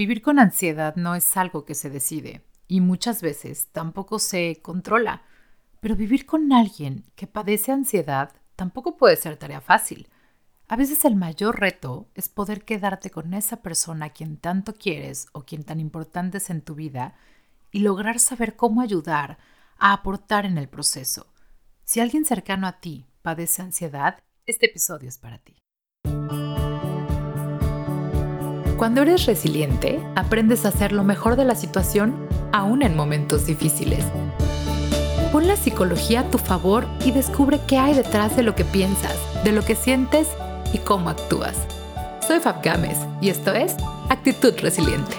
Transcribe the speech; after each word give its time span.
Vivir 0.00 0.22
con 0.22 0.38
ansiedad 0.38 0.96
no 0.96 1.14
es 1.14 1.36
algo 1.36 1.66
que 1.66 1.74
se 1.74 1.90
decide 1.90 2.40
y 2.66 2.80
muchas 2.80 3.20
veces 3.20 3.68
tampoco 3.70 4.18
se 4.18 4.62
controla, 4.62 5.24
pero 5.80 5.94
vivir 5.94 6.24
con 6.24 6.54
alguien 6.54 7.04
que 7.16 7.26
padece 7.26 7.70
ansiedad 7.70 8.32
tampoco 8.56 8.96
puede 8.96 9.16
ser 9.16 9.36
tarea 9.36 9.60
fácil. 9.60 10.08
A 10.68 10.76
veces 10.76 11.04
el 11.04 11.16
mayor 11.16 11.60
reto 11.60 12.08
es 12.14 12.30
poder 12.30 12.64
quedarte 12.64 13.10
con 13.10 13.34
esa 13.34 13.60
persona 13.60 14.06
a 14.06 14.12
quien 14.14 14.38
tanto 14.38 14.72
quieres 14.72 15.26
o 15.32 15.44
quien 15.44 15.64
tan 15.64 15.80
importante 15.80 16.38
es 16.38 16.48
en 16.48 16.62
tu 16.62 16.74
vida 16.74 17.14
y 17.70 17.80
lograr 17.80 18.20
saber 18.20 18.56
cómo 18.56 18.80
ayudar 18.80 19.36
a 19.76 19.92
aportar 19.92 20.46
en 20.46 20.56
el 20.56 20.70
proceso. 20.70 21.26
Si 21.84 22.00
alguien 22.00 22.24
cercano 22.24 22.66
a 22.66 22.80
ti 22.80 23.04
padece 23.20 23.60
ansiedad, 23.60 24.18
este 24.46 24.64
episodio 24.64 25.10
es 25.10 25.18
para 25.18 25.36
ti. 25.36 25.58
Cuando 28.80 29.02
eres 29.02 29.26
resiliente, 29.26 30.00
aprendes 30.16 30.64
a 30.64 30.68
hacer 30.68 30.92
lo 30.92 31.04
mejor 31.04 31.36
de 31.36 31.44
la 31.44 31.54
situación 31.54 32.26
aún 32.50 32.80
en 32.80 32.96
momentos 32.96 33.44
difíciles. 33.44 34.02
Pon 35.32 35.46
la 35.46 35.56
psicología 35.56 36.20
a 36.20 36.30
tu 36.30 36.38
favor 36.38 36.86
y 37.04 37.10
descubre 37.10 37.60
qué 37.68 37.76
hay 37.76 37.92
detrás 37.92 38.38
de 38.38 38.42
lo 38.42 38.54
que 38.54 38.64
piensas, 38.64 39.18
de 39.44 39.52
lo 39.52 39.62
que 39.66 39.74
sientes 39.74 40.28
y 40.72 40.78
cómo 40.78 41.10
actúas. 41.10 41.58
Soy 42.26 42.40
Fab 42.40 42.62
Gámez 42.62 42.96
y 43.20 43.28
esto 43.28 43.52
es 43.52 43.76
Actitud 44.08 44.54
Resiliente. 44.62 45.14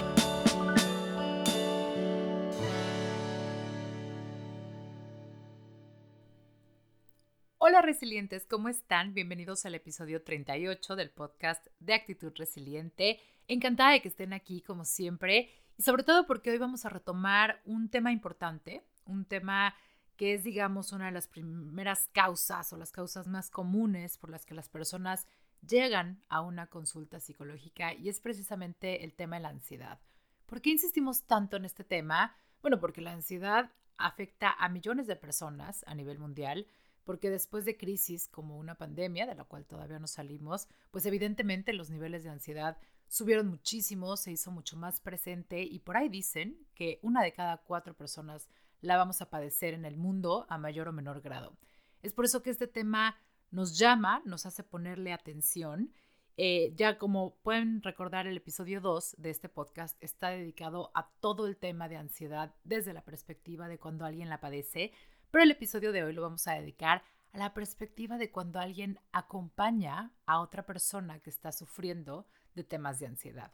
Hola 7.64 7.80
resilientes, 7.80 8.44
¿cómo 8.44 8.68
están? 8.68 9.14
Bienvenidos 9.14 9.64
al 9.66 9.76
episodio 9.76 10.24
38 10.24 10.96
del 10.96 11.10
podcast 11.10 11.64
de 11.78 11.94
Actitud 11.94 12.32
Resiliente. 12.36 13.20
Encantada 13.52 13.90
de 13.90 14.00
que 14.00 14.08
estén 14.08 14.32
aquí 14.32 14.62
como 14.62 14.86
siempre 14.86 15.50
y 15.76 15.82
sobre 15.82 16.04
todo 16.04 16.26
porque 16.26 16.50
hoy 16.50 16.56
vamos 16.56 16.86
a 16.86 16.88
retomar 16.88 17.60
un 17.66 17.90
tema 17.90 18.10
importante, 18.10 18.82
un 19.04 19.26
tema 19.26 19.74
que 20.16 20.32
es 20.32 20.42
digamos 20.42 20.90
una 20.92 21.04
de 21.04 21.12
las 21.12 21.26
primeras 21.26 22.08
causas 22.14 22.72
o 22.72 22.78
las 22.78 22.92
causas 22.92 23.26
más 23.26 23.50
comunes 23.50 24.16
por 24.16 24.30
las 24.30 24.46
que 24.46 24.54
las 24.54 24.70
personas 24.70 25.26
llegan 25.68 26.22
a 26.30 26.40
una 26.40 26.68
consulta 26.68 27.20
psicológica 27.20 27.92
y 27.92 28.08
es 28.08 28.22
precisamente 28.22 29.04
el 29.04 29.12
tema 29.12 29.36
de 29.36 29.42
la 29.42 29.50
ansiedad. 29.50 30.00
¿Por 30.46 30.62
qué 30.62 30.70
insistimos 30.70 31.24
tanto 31.24 31.58
en 31.58 31.66
este 31.66 31.84
tema? 31.84 32.34
Bueno, 32.62 32.80
porque 32.80 33.02
la 33.02 33.12
ansiedad 33.12 33.70
afecta 33.98 34.50
a 34.58 34.70
millones 34.70 35.06
de 35.06 35.16
personas 35.16 35.84
a 35.86 35.94
nivel 35.94 36.18
mundial, 36.18 36.66
porque 37.04 37.28
después 37.28 37.66
de 37.66 37.76
crisis 37.76 38.28
como 38.28 38.56
una 38.56 38.76
pandemia, 38.76 39.26
de 39.26 39.34
la 39.34 39.44
cual 39.44 39.66
todavía 39.66 39.98
no 39.98 40.06
salimos, 40.06 40.68
pues 40.90 41.04
evidentemente 41.04 41.74
los 41.74 41.90
niveles 41.90 42.24
de 42.24 42.30
ansiedad 42.30 42.78
subieron 43.12 43.48
muchísimo, 43.48 44.16
se 44.16 44.32
hizo 44.32 44.50
mucho 44.50 44.78
más 44.78 45.02
presente 45.02 45.62
y 45.62 45.80
por 45.80 45.98
ahí 45.98 46.08
dicen 46.08 46.56
que 46.74 46.98
una 47.02 47.22
de 47.22 47.34
cada 47.34 47.58
cuatro 47.58 47.92
personas 47.92 48.48
la 48.80 48.96
vamos 48.96 49.20
a 49.20 49.28
padecer 49.28 49.74
en 49.74 49.84
el 49.84 49.98
mundo 49.98 50.46
a 50.48 50.56
mayor 50.56 50.88
o 50.88 50.94
menor 50.94 51.20
grado. 51.20 51.58
Es 52.00 52.14
por 52.14 52.24
eso 52.24 52.42
que 52.42 52.48
este 52.48 52.66
tema 52.66 53.18
nos 53.50 53.76
llama, 53.76 54.22
nos 54.24 54.46
hace 54.46 54.64
ponerle 54.64 55.12
atención. 55.12 55.92
Eh, 56.38 56.72
ya 56.74 56.96
como 56.96 57.36
pueden 57.42 57.82
recordar, 57.82 58.26
el 58.26 58.38
episodio 58.38 58.80
2 58.80 59.16
de 59.18 59.28
este 59.28 59.50
podcast 59.50 60.02
está 60.02 60.30
dedicado 60.30 60.90
a 60.94 61.10
todo 61.20 61.46
el 61.46 61.58
tema 61.58 61.90
de 61.90 61.98
ansiedad 61.98 62.54
desde 62.64 62.94
la 62.94 63.04
perspectiva 63.04 63.68
de 63.68 63.78
cuando 63.78 64.06
alguien 64.06 64.30
la 64.30 64.40
padece, 64.40 64.90
pero 65.30 65.44
el 65.44 65.50
episodio 65.50 65.92
de 65.92 66.02
hoy 66.02 66.14
lo 66.14 66.22
vamos 66.22 66.48
a 66.48 66.54
dedicar 66.54 67.02
a 67.34 67.38
la 67.38 67.52
perspectiva 67.52 68.16
de 68.16 68.30
cuando 68.30 68.58
alguien 68.58 68.98
acompaña 69.12 70.12
a 70.24 70.40
otra 70.40 70.64
persona 70.64 71.20
que 71.20 71.28
está 71.28 71.52
sufriendo 71.52 72.26
de 72.54 72.64
temas 72.64 72.98
de 72.98 73.06
ansiedad. 73.06 73.52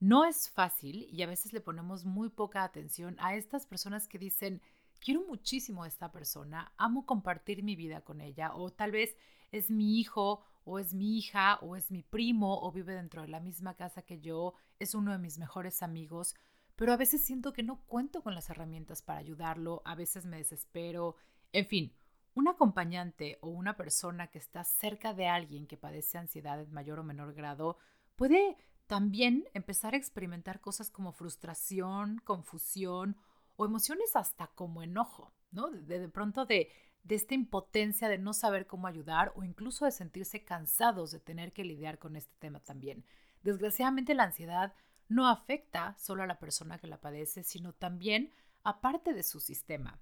No 0.00 0.24
es 0.24 0.48
fácil 0.48 1.08
y 1.10 1.22
a 1.22 1.26
veces 1.26 1.52
le 1.52 1.60
ponemos 1.60 2.04
muy 2.04 2.28
poca 2.28 2.62
atención 2.62 3.16
a 3.18 3.34
estas 3.34 3.66
personas 3.66 4.06
que 4.06 4.18
dicen, 4.18 4.62
quiero 5.00 5.24
muchísimo 5.26 5.82
a 5.82 5.88
esta 5.88 6.12
persona, 6.12 6.72
amo 6.76 7.04
compartir 7.04 7.62
mi 7.62 7.74
vida 7.74 8.00
con 8.02 8.20
ella 8.20 8.54
o 8.54 8.70
tal 8.70 8.92
vez 8.92 9.16
es 9.50 9.70
mi 9.70 9.98
hijo 9.98 10.42
o 10.64 10.78
es 10.78 10.94
mi 10.94 11.18
hija 11.18 11.58
o 11.62 11.76
es 11.76 11.90
mi 11.90 12.02
primo 12.02 12.60
o 12.60 12.70
vive 12.70 12.94
dentro 12.94 13.22
de 13.22 13.28
la 13.28 13.40
misma 13.40 13.74
casa 13.74 14.02
que 14.02 14.20
yo, 14.20 14.54
es 14.78 14.94
uno 14.94 15.12
de 15.12 15.18
mis 15.18 15.38
mejores 15.38 15.82
amigos, 15.82 16.36
pero 16.76 16.92
a 16.92 16.96
veces 16.96 17.24
siento 17.24 17.52
que 17.52 17.62
no 17.62 17.80
cuento 17.86 18.22
con 18.22 18.34
las 18.34 18.50
herramientas 18.50 19.02
para 19.02 19.18
ayudarlo, 19.18 19.82
a 19.84 19.94
veces 19.94 20.26
me 20.26 20.36
desespero, 20.36 21.16
en 21.52 21.66
fin, 21.66 21.92
un 22.34 22.46
acompañante 22.46 23.38
o 23.40 23.48
una 23.48 23.76
persona 23.76 24.28
que 24.28 24.38
está 24.38 24.62
cerca 24.62 25.12
de 25.12 25.26
alguien 25.26 25.66
que 25.66 25.76
padece 25.76 26.18
ansiedad 26.18 26.60
en 26.60 26.72
mayor 26.72 27.00
o 27.00 27.04
menor 27.04 27.34
grado 27.34 27.78
puede 28.18 28.56
también 28.88 29.48
empezar 29.54 29.94
a 29.94 29.96
experimentar 29.96 30.60
cosas 30.60 30.90
como 30.90 31.12
frustración, 31.12 32.20
confusión 32.24 33.16
o 33.56 33.64
emociones 33.64 34.16
hasta 34.16 34.48
como 34.48 34.82
enojo, 34.82 35.32
¿no? 35.52 35.70
De, 35.70 36.08
pronto 36.08 36.44
de, 36.44 36.68
de 37.04 37.14
esta 37.14 37.34
impotencia 37.34 38.08
de 38.08 38.18
no 38.18 38.32
saber 38.32 38.66
cómo 38.66 38.88
ayudar 38.88 39.32
o 39.36 39.44
incluso 39.44 39.84
de 39.84 39.92
sentirse 39.92 40.44
cansados 40.44 41.12
de 41.12 41.20
tener 41.20 41.52
que 41.52 41.64
lidiar 41.64 41.98
con 41.98 42.16
este 42.16 42.34
tema 42.40 42.58
también. 42.58 43.04
Desgraciadamente 43.44 44.14
la 44.14 44.24
ansiedad 44.24 44.74
no 45.06 45.28
afecta 45.28 45.96
solo 45.96 46.24
a 46.24 46.26
la 46.26 46.40
persona 46.40 46.78
que 46.78 46.88
la 46.88 47.00
padece, 47.00 47.44
sino 47.44 47.72
también 47.72 48.32
a 48.64 48.80
parte 48.80 49.14
de 49.14 49.22
su 49.22 49.38
sistema. 49.38 50.00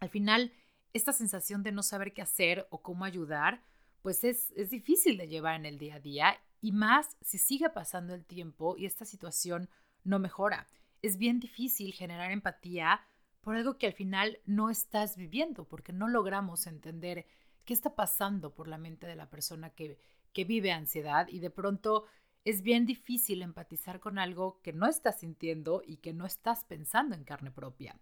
Al 0.00 0.08
final, 0.08 0.52
esta 0.94 1.12
sensación 1.12 1.62
de 1.62 1.72
no 1.72 1.82
saber 1.82 2.14
qué 2.14 2.22
hacer 2.22 2.66
o 2.70 2.82
cómo 2.82 3.04
ayudar, 3.04 3.62
pues 4.00 4.24
es, 4.24 4.52
es 4.56 4.70
difícil 4.70 5.18
de 5.18 5.28
llevar 5.28 5.56
en 5.56 5.66
el 5.66 5.76
día 5.76 5.96
a 5.96 6.00
día 6.00 6.40
y 6.62 6.72
más 6.72 7.16
si 7.20 7.36
sigue 7.36 7.68
pasando 7.68 8.14
el 8.14 8.24
tiempo 8.24 8.76
y 8.78 8.86
esta 8.86 9.04
situación 9.04 9.68
no 10.04 10.18
mejora. 10.18 10.68
Es 11.02 11.18
bien 11.18 11.40
difícil 11.40 11.92
generar 11.92 12.30
empatía 12.30 13.02
por 13.42 13.56
algo 13.56 13.76
que 13.76 13.88
al 13.88 13.92
final 13.92 14.38
no 14.46 14.70
estás 14.70 15.16
viviendo, 15.16 15.64
porque 15.64 15.92
no 15.92 16.06
logramos 16.06 16.68
entender 16.68 17.26
qué 17.64 17.74
está 17.74 17.96
pasando 17.96 18.54
por 18.54 18.68
la 18.68 18.78
mente 18.78 19.08
de 19.08 19.16
la 19.16 19.28
persona 19.28 19.70
que, 19.70 19.98
vive 20.34 20.70
ansiedad 20.72 21.28
y 21.28 21.40
de 21.40 21.50
pronto 21.50 22.06
es 22.44 22.62
bien 22.62 22.86
difícil 22.86 23.42
empatizar 23.42 24.00
con 24.00 24.18
algo 24.18 24.60
que 24.62 24.72
no 24.72 24.86
estás 24.86 25.20
sintiendo 25.20 25.82
y 25.84 25.98
que 25.98 26.14
no 26.14 26.24
estás 26.24 26.64
pensando 26.64 27.14
en 27.14 27.24
carne 27.24 27.50
propia. 27.50 28.00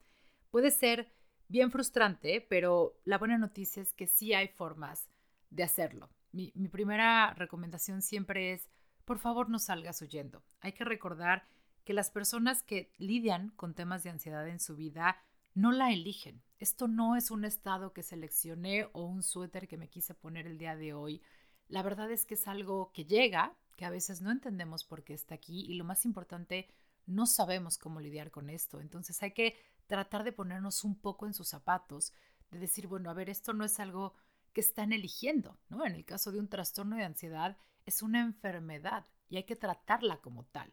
Puede 0.50 0.70
ser 0.70 1.10
bien 1.48 1.70
frustrante, 1.70 2.46
pero 2.48 3.00
la 3.04 3.18
buena 3.18 3.38
noticia 3.38 3.82
es 3.82 3.92
que 3.94 4.06
sí 4.06 4.32
hay 4.32 4.48
formas 4.48 5.08
de 5.50 5.64
hacerlo. 5.64 6.08
Mi, 6.32 6.50
primera 6.68 7.34
recomendación 7.34 8.02
siempre 8.02 8.52
es, 8.52 8.68
por 9.04 9.18
favor 9.18 9.48
no 9.48 9.58
salgas 9.58 10.00
huyendo. 10.02 10.42
Hay 10.60 10.72
que 10.72 10.84
recordar 10.84 11.44
que 11.84 11.92
las 11.92 12.10
personas 12.10 12.62
que 12.62 12.92
lidian 12.98 13.50
con 13.56 13.74
temas 13.74 14.02
de 14.02 14.10
ansiedad 14.10 14.46
en 14.48 14.60
su 14.60 14.76
vida 14.76 15.16
no 15.54 15.72
la 15.72 15.92
eligen. 15.92 16.42
Esto 16.58 16.88
no 16.88 17.16
es 17.16 17.30
un 17.30 17.44
estado 17.44 17.92
que 17.92 18.02
seleccioné 18.02 18.88
o 18.92 19.04
un 19.04 19.22
suéter 19.22 19.66
que 19.66 19.76
me 19.76 19.88
quise 19.88 20.14
poner 20.14 20.46
el 20.46 20.58
día 20.58 20.76
de 20.76 20.92
hoy. 20.92 21.22
La 21.68 21.82
verdad 21.82 22.10
es 22.10 22.24
que 22.26 22.34
es 22.34 22.46
algo 22.46 22.92
que 22.92 23.04
llega, 23.04 23.56
que 23.76 23.84
a 23.84 23.90
veces 23.90 24.20
no 24.20 24.30
entendemos 24.30 24.84
por 24.84 25.02
qué 25.02 25.14
está 25.14 25.34
aquí 25.34 25.64
y 25.66 25.74
lo 25.74 25.84
más 25.84 26.04
importante, 26.04 26.68
no 27.06 27.26
sabemos 27.26 27.78
cómo 27.78 28.00
lidiar 28.00 28.30
con 28.30 28.50
esto. 28.50 28.80
Entonces 28.80 29.22
hay 29.22 29.32
que 29.32 29.56
tratar 29.86 30.22
de 30.22 30.32
ponernos 30.32 30.84
un 30.84 30.94
poco 30.94 31.26
en 31.26 31.34
sus 31.34 31.48
zapatos, 31.48 32.12
de 32.50 32.58
decir, 32.58 32.86
bueno, 32.86 33.10
a 33.10 33.14
ver, 33.14 33.30
esto 33.30 33.52
no 33.52 33.64
es 33.64 33.80
algo 33.80 34.14
que 34.52 34.60
están 34.60 34.92
eligiendo, 34.92 35.58
¿no? 35.68 35.86
En 35.86 35.94
el 35.94 36.04
caso 36.04 36.32
de 36.32 36.40
un 36.40 36.48
trastorno 36.48 36.96
de 36.96 37.04
ansiedad, 37.04 37.56
es 37.86 38.02
una 38.02 38.20
enfermedad 38.20 39.06
y 39.28 39.36
hay 39.36 39.44
que 39.44 39.56
tratarla 39.56 40.20
como 40.20 40.44
tal. 40.46 40.72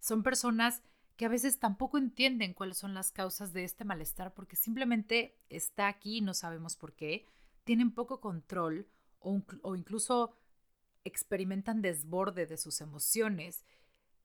Son 0.00 0.22
personas 0.22 0.82
que 1.16 1.26
a 1.26 1.28
veces 1.28 1.60
tampoco 1.60 1.96
entienden 1.96 2.54
cuáles 2.54 2.78
son 2.78 2.92
las 2.92 3.12
causas 3.12 3.52
de 3.52 3.64
este 3.64 3.84
malestar 3.84 4.34
porque 4.34 4.56
simplemente 4.56 5.38
está 5.48 5.86
aquí 5.88 6.18
y 6.18 6.20
no 6.20 6.34
sabemos 6.34 6.76
por 6.76 6.94
qué, 6.94 7.26
tienen 7.62 7.92
poco 7.92 8.20
control 8.20 8.88
o, 9.20 9.40
o 9.62 9.76
incluso 9.76 10.36
experimentan 11.04 11.82
desborde 11.82 12.46
de 12.46 12.56
sus 12.56 12.80
emociones, 12.80 13.64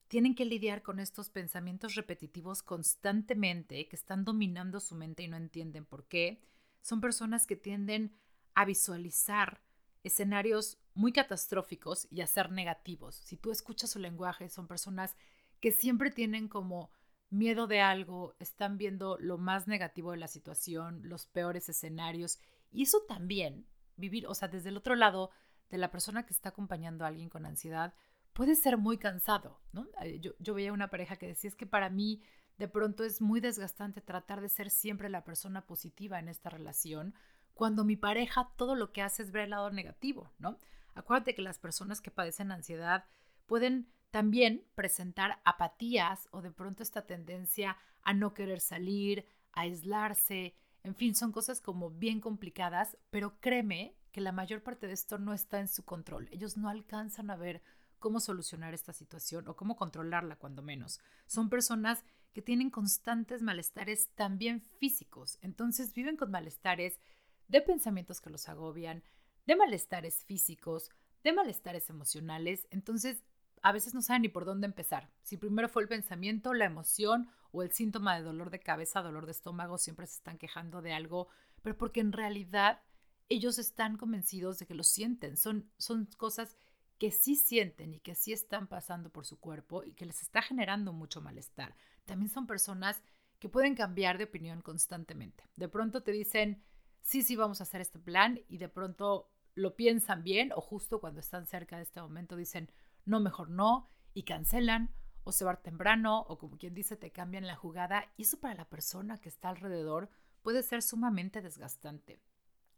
tienen 0.08 0.34
que 0.34 0.46
lidiar 0.46 0.82
con 0.82 1.00
estos 1.00 1.30
pensamientos 1.30 1.94
repetitivos 1.94 2.64
constantemente 2.64 3.88
que 3.88 3.96
están 3.96 4.26
dominando 4.26 4.80
su 4.80 4.96
mente 4.96 5.24
y 5.24 5.28
no 5.28 5.38
entienden 5.38 5.86
por 5.86 6.08
qué. 6.08 6.42
Son 6.82 7.00
personas 7.00 7.46
que 7.46 7.56
tienden 7.56 8.16
a 8.56 8.66
visualizar 8.66 9.62
escenarios 10.04 10.78
muy 10.94 11.12
catastróficos 11.12 12.08
y 12.10 12.22
a 12.22 12.28
ser 12.28 12.52
negativos. 12.52 13.16
Si 13.16 13.38
tú 13.38 13.52
escuchas 13.52 13.92
su 13.92 14.00
lenguaje, 14.00 14.50
son 14.50 14.68
personas 14.68 15.16
que 15.60 15.72
siempre 15.72 16.12
tienen 16.12 16.48
como 16.48 16.92
miedo 17.30 17.68
de 17.68 17.82
algo, 17.82 18.36
están 18.40 18.78
viendo 18.78 19.18
lo 19.20 19.38
más 19.38 19.68
negativo 19.68 20.12
de 20.12 20.18
la 20.18 20.28
situación, 20.28 21.02
los 21.04 21.26
peores 21.26 21.70
escenarios. 21.70 22.40
Y 22.72 22.84
eso 22.84 23.02
también, 23.08 23.68
vivir, 23.98 24.28
o 24.28 24.34
sea, 24.34 24.48
desde 24.48 24.70
el 24.70 24.78
otro 24.78 24.96
lado 24.96 25.32
de 25.70 25.78
la 25.78 25.92
persona 25.92 26.26
que 26.26 26.34
está 26.34 26.50
acompañando 26.50 27.06
a 27.06 27.10
alguien 27.10 27.30
con 27.30 27.46
ansiedad, 27.46 27.94
puede 28.34 28.56
ser 28.56 28.78
muy 28.78 28.98
cansado. 28.98 29.60
Eh, 30.02 30.20
yo, 30.20 30.32
yo 30.40 30.54
veía 30.54 30.74
una 30.74 30.90
pareja 30.90 31.18
que 31.18 31.28
decía, 31.28 31.50
es 31.50 31.56
que 31.56 31.68
para 31.68 31.90
mí 31.90 32.24
de 32.58 32.68
pronto 32.68 33.04
es 33.04 33.22
muy 33.22 33.40
desgastante 33.40 34.02
tratar 34.02 34.42
de 34.42 34.50
ser 34.50 34.70
siempre 34.70 35.10
la 35.10 35.24
persona 35.24 35.66
positiva 35.66 36.20
en 36.20 36.28
esta 36.28 36.50
relación, 36.50 37.14
cuando 37.60 37.84
mi 37.84 37.98
pareja 37.98 38.54
todo 38.56 38.74
lo 38.74 38.94
que 38.94 39.02
hace 39.02 39.22
es 39.22 39.34
ver 39.34 39.44
el 39.44 39.50
lado 39.50 39.70
negativo, 39.70 40.32
¿no? 40.40 40.58
Acuérdate 40.96 41.36
que 41.36 41.42
las 41.42 41.60
personas 41.60 42.00
que 42.00 42.10
padecen 42.10 42.54
ansiedad 42.54 43.04
pueden 43.48 43.92
también 44.12 44.64
presentar 44.76 45.42
apatías 45.44 46.30
o 46.32 46.42
de 46.42 46.52
pronto 46.52 46.84
esta 46.84 47.06
tendencia 47.06 47.76
a 48.02 48.14
no 48.14 48.34
querer 48.34 48.62
salir, 48.62 49.26
a 49.52 49.64
aislarse, 49.64 50.56
en 50.84 50.96
fin, 50.96 51.16
son 51.16 51.34
cosas 51.34 51.60
como 51.60 51.90
bien 51.90 52.22
complicadas, 52.22 52.98
pero 53.10 53.42
créeme 53.42 53.94
que 54.14 54.22
la 54.22 54.32
mayor 54.32 54.64
parte 54.64 54.88
de 54.88 54.94
esto 54.94 55.18
no 55.18 55.34
está 55.34 55.60
en 55.60 55.68
su 55.68 55.84
control. 55.84 56.30
Ellos 56.32 56.56
no 56.56 56.70
alcanzan 56.70 57.30
a 57.30 57.36
ver 57.36 57.62
cómo 58.00 58.22
solucionar 58.22 58.74
esta 58.74 58.94
situación 58.94 59.50
o 59.50 59.58
cómo 59.58 59.76
controlarla 59.76 60.38
cuando 60.38 60.62
menos. 60.62 61.02
Son 61.28 61.50
personas 61.50 62.06
que 62.32 62.42
tienen 62.42 62.70
constantes 62.70 63.42
malestares 63.42 64.08
también 64.16 64.62
físicos, 64.62 65.38
entonces 65.42 65.94
viven 65.94 66.16
con 66.16 66.32
malestares 66.32 67.02
de 67.50 67.62
pensamientos 67.62 68.22
que 68.22 68.30
los 68.30 68.48
agobian, 68.48 69.04
de 69.46 69.56
malestares 69.58 70.24
físicos, 70.24 70.90
de 71.24 71.34
malestares 71.34 71.90
emocionales, 71.90 72.68
entonces 72.72 73.24
a 73.62 73.74
veces 73.74 73.94
no 73.94 74.02
saben 74.02 74.22
ni 74.22 74.30
por 74.30 74.46
dónde 74.46 74.68
empezar. 74.68 75.12
Si 75.24 75.36
primero 75.36 75.68
fue 75.68 75.82
el 75.82 75.90
pensamiento, 75.90 76.54
la 76.54 76.66
emoción 76.66 77.30
o 77.52 77.62
el 77.62 77.72
síntoma 77.72 78.16
de 78.16 78.24
dolor 78.24 78.52
de 78.52 78.60
cabeza, 78.60 79.02
dolor 79.02 79.26
de 79.26 79.34
estómago, 79.34 79.78
siempre 79.78 80.08
se 80.08 80.16
están 80.16 80.38
quejando 80.38 80.82
de 80.82 80.94
algo, 80.94 81.28
pero 81.62 81.78
porque 81.78 82.00
en 82.00 82.14
realidad 82.14 82.82
ellos 83.28 83.60
están 83.60 83.98
convencidos 83.98 84.60
de 84.60 84.66
que 84.66 84.76
lo 84.76 84.84
sienten. 84.84 85.36
Son, 85.36 85.70
son 85.78 86.06
cosas 86.18 86.56
que 86.98 87.12
sí 87.12 87.36
sienten 87.36 87.94
y 87.94 88.00
que 88.00 88.16
sí 88.16 88.34
están 88.34 88.68
pasando 88.68 89.10
por 89.10 89.26
su 89.26 89.40
cuerpo 89.40 89.84
y 89.84 89.94
que 89.94 90.06
les 90.06 90.22
está 90.22 90.42
generando 90.42 90.94
mucho 90.94 91.22
malestar. 91.22 91.76
También 92.06 92.30
son 92.30 92.48
personas 92.48 93.04
que 93.40 93.50
pueden 93.50 93.76
cambiar 93.76 94.18
de 94.18 94.26
opinión 94.26 94.62
constantemente. 94.62 95.44
De 95.56 95.70
pronto 95.70 96.04
te 96.04 96.12
dicen, 96.12 96.62
sí, 97.02 97.24
sí, 97.24 97.36
vamos 97.36 97.60
a 97.60 97.64
hacer 97.64 97.82
este 97.82 98.00
plan 98.00 98.40
y 98.48 98.58
de 98.58 98.70
pronto 98.70 99.30
lo 99.56 99.76
piensan 99.76 100.24
bien 100.24 100.52
o 100.56 100.62
justo 100.62 101.00
cuando 101.00 101.20
están 101.20 101.46
cerca 101.46 101.78
de 101.78 101.84
este 101.84 102.02
momento 102.02 102.36
dicen, 102.36 102.72
no, 103.06 103.20
mejor 103.20 103.50
no, 103.50 103.90
y 104.14 104.24
cancelan 104.24 104.94
o 105.24 105.32
se 105.32 105.44
van 105.44 105.62
temprano 105.62 106.22
o 106.22 106.38
como 106.38 106.58
quien 106.58 106.74
dice 106.74 106.96
te 106.96 107.12
cambian 107.12 107.48
la 107.48 107.56
jugada 107.56 108.12
y 108.18 108.24
eso 108.24 108.40
para 108.40 108.56
la 108.56 108.70
persona 108.70 109.18
que 109.18 109.30
está 109.30 109.50
alrededor 109.50 110.10
puede 110.42 110.64
ser 110.64 110.82
sumamente 110.82 111.42
desgastante. 111.42 112.22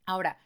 Ahora, 0.06 0.38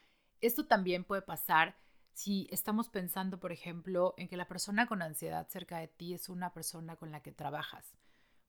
esto 0.42 0.68
también 0.68 1.04
puede 1.04 1.22
pasar 1.22 1.78
si 2.14 2.48
estamos 2.52 2.90
pensando, 2.90 3.40
por 3.40 3.52
ejemplo, 3.52 4.14
en 4.18 4.28
que 4.28 4.38
la 4.38 4.48
persona 4.48 4.88
con 4.88 5.02
ansiedad 5.02 5.48
cerca 5.50 5.80
de 5.80 5.88
ti 5.88 6.14
es 6.14 6.30
una 6.30 6.54
persona 6.54 6.96
con 6.96 7.12
la 7.12 7.22
que 7.22 7.32
trabajas. 7.32 7.98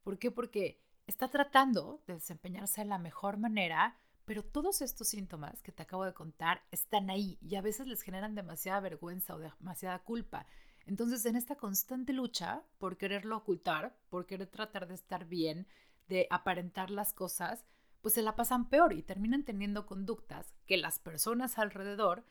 ¿Por 0.02 0.18
qué? 0.18 0.30
Porque 0.30 0.84
está 1.06 1.28
tratando 1.28 2.02
de 2.06 2.14
desempeñarse 2.14 2.82
de 2.82 2.86
la 2.86 2.98
mejor 2.98 3.38
manera, 3.38 3.98
pero 4.26 4.44
todos 4.44 4.82
estos 4.82 5.08
síntomas 5.08 5.62
que 5.62 5.72
te 5.72 5.84
acabo 5.84 6.04
de 6.04 6.12
contar 6.12 6.62
están 6.72 7.08
ahí 7.08 7.38
y 7.40 7.54
a 7.54 7.62
veces 7.62 7.86
les 7.86 8.02
generan 8.02 8.34
demasiada 8.34 8.80
vergüenza 8.80 9.34
o 9.34 9.38
demasiada 9.38 10.00
culpa. 10.00 10.46
Entonces, 10.84 11.24
en 11.26 11.36
esta 11.36 11.56
constante 11.56 12.12
lucha 12.12 12.62
por 12.78 12.98
quererlo 12.98 13.36
ocultar, 13.38 13.96
por 14.10 14.26
querer 14.26 14.48
tratar 14.48 14.88
de 14.88 14.94
estar 14.94 15.26
bien, 15.26 15.66
de 16.08 16.26
aparentar 16.30 16.90
las 16.90 17.12
cosas, 17.12 17.64
pues 18.02 18.14
se 18.14 18.22
la 18.22 18.36
pasan 18.36 18.68
peor 18.68 18.92
y 18.92 19.02
terminan 19.02 19.44
teniendo 19.44 19.86
conductas 19.86 20.54
que 20.66 20.76
las 20.76 20.98
personas 20.98 21.58
alrededor, 21.58 22.24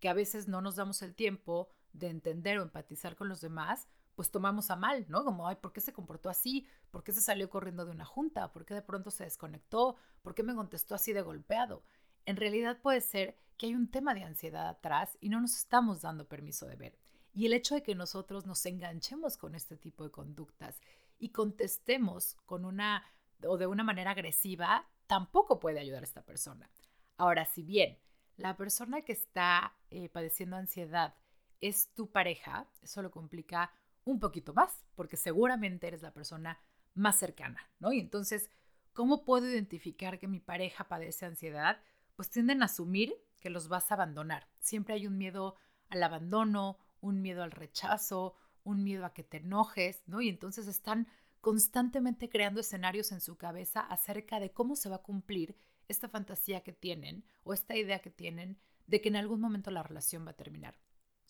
que 0.00 0.08
a 0.08 0.14
veces 0.14 0.48
no 0.48 0.62
nos 0.62 0.76
damos 0.76 1.02
el 1.02 1.14
tiempo 1.14 1.68
de 1.92 2.08
entender 2.08 2.58
o 2.58 2.62
empatizar 2.62 3.14
con 3.14 3.28
los 3.28 3.42
demás, 3.42 3.88
pues 4.14 4.30
tomamos 4.30 4.70
a 4.70 4.76
mal, 4.76 5.06
¿no? 5.08 5.24
Como, 5.24 5.48
ay, 5.48 5.56
¿por 5.56 5.72
qué 5.72 5.80
se 5.80 5.92
comportó 5.92 6.28
así? 6.28 6.66
¿Por 6.90 7.02
qué 7.02 7.12
se 7.12 7.20
salió 7.20 7.48
corriendo 7.48 7.84
de 7.84 7.92
una 7.92 8.04
junta? 8.04 8.52
¿Por 8.52 8.64
qué 8.64 8.74
de 8.74 8.82
pronto 8.82 9.10
se 9.10 9.24
desconectó? 9.24 9.96
¿Por 10.22 10.34
qué 10.34 10.42
me 10.42 10.54
contestó 10.54 10.94
así 10.94 11.12
de 11.12 11.22
golpeado? 11.22 11.82
En 12.26 12.36
realidad 12.36 12.80
puede 12.80 13.00
ser 13.00 13.38
que 13.56 13.66
hay 13.66 13.74
un 13.74 13.90
tema 13.90 14.14
de 14.14 14.24
ansiedad 14.24 14.68
atrás 14.68 15.16
y 15.20 15.28
no 15.28 15.40
nos 15.40 15.56
estamos 15.56 16.02
dando 16.02 16.28
permiso 16.28 16.66
de 16.66 16.76
ver. 16.76 16.98
Y 17.32 17.46
el 17.46 17.54
hecho 17.54 17.74
de 17.74 17.82
que 17.82 17.94
nosotros 17.94 18.46
nos 18.46 18.64
enganchemos 18.66 19.36
con 19.36 19.54
este 19.54 19.76
tipo 19.76 20.04
de 20.04 20.10
conductas 20.10 20.80
y 21.18 21.30
contestemos 21.30 22.36
con 22.44 22.64
una 22.64 23.04
o 23.44 23.56
de 23.56 23.66
una 23.66 23.82
manera 23.82 24.12
agresiva, 24.12 24.86
tampoco 25.06 25.58
puede 25.58 25.80
ayudar 25.80 26.02
a 26.02 26.06
esta 26.06 26.24
persona. 26.24 26.70
Ahora, 27.16 27.44
si 27.44 27.62
bien 27.62 27.98
la 28.36 28.56
persona 28.56 29.02
que 29.02 29.12
está 29.12 29.74
eh, 29.90 30.08
padeciendo 30.08 30.56
ansiedad 30.56 31.14
es 31.60 31.92
tu 31.94 32.10
pareja, 32.10 32.68
eso 32.82 33.02
lo 33.02 33.10
complica 33.10 33.72
un 34.04 34.18
poquito 34.18 34.52
más, 34.54 34.84
porque 34.94 35.16
seguramente 35.16 35.86
eres 35.86 36.02
la 36.02 36.12
persona 36.12 36.58
más 36.94 37.16
cercana, 37.18 37.70
¿no? 37.78 37.92
Y 37.92 38.00
entonces, 38.00 38.50
¿cómo 38.92 39.24
puedo 39.24 39.48
identificar 39.48 40.18
que 40.18 40.28
mi 40.28 40.40
pareja 40.40 40.88
padece 40.88 41.26
ansiedad? 41.26 41.80
Pues 42.16 42.30
tienden 42.30 42.62
a 42.62 42.66
asumir 42.66 43.14
que 43.40 43.50
los 43.50 43.68
vas 43.68 43.90
a 43.90 43.94
abandonar. 43.94 44.48
Siempre 44.60 44.94
hay 44.94 45.06
un 45.06 45.18
miedo 45.18 45.56
al 45.88 46.02
abandono, 46.02 46.78
un 47.00 47.22
miedo 47.22 47.42
al 47.42 47.50
rechazo, 47.50 48.34
un 48.64 48.84
miedo 48.84 49.04
a 49.04 49.12
que 49.12 49.24
te 49.24 49.38
enojes, 49.38 50.02
¿no? 50.06 50.20
Y 50.20 50.28
entonces 50.28 50.66
están 50.66 51.08
constantemente 51.40 52.28
creando 52.28 52.60
escenarios 52.60 53.10
en 53.12 53.20
su 53.20 53.36
cabeza 53.36 53.80
acerca 53.80 54.38
de 54.38 54.52
cómo 54.52 54.76
se 54.76 54.88
va 54.88 54.96
a 54.96 55.02
cumplir 55.02 55.56
esta 55.88 56.08
fantasía 56.08 56.62
que 56.62 56.72
tienen 56.72 57.24
o 57.42 57.52
esta 57.52 57.76
idea 57.76 58.00
que 58.00 58.10
tienen 58.10 58.58
de 58.86 59.00
que 59.00 59.08
en 59.08 59.16
algún 59.16 59.40
momento 59.40 59.70
la 59.70 59.82
relación 59.82 60.24
va 60.26 60.30
a 60.30 60.36
terminar. 60.36 60.78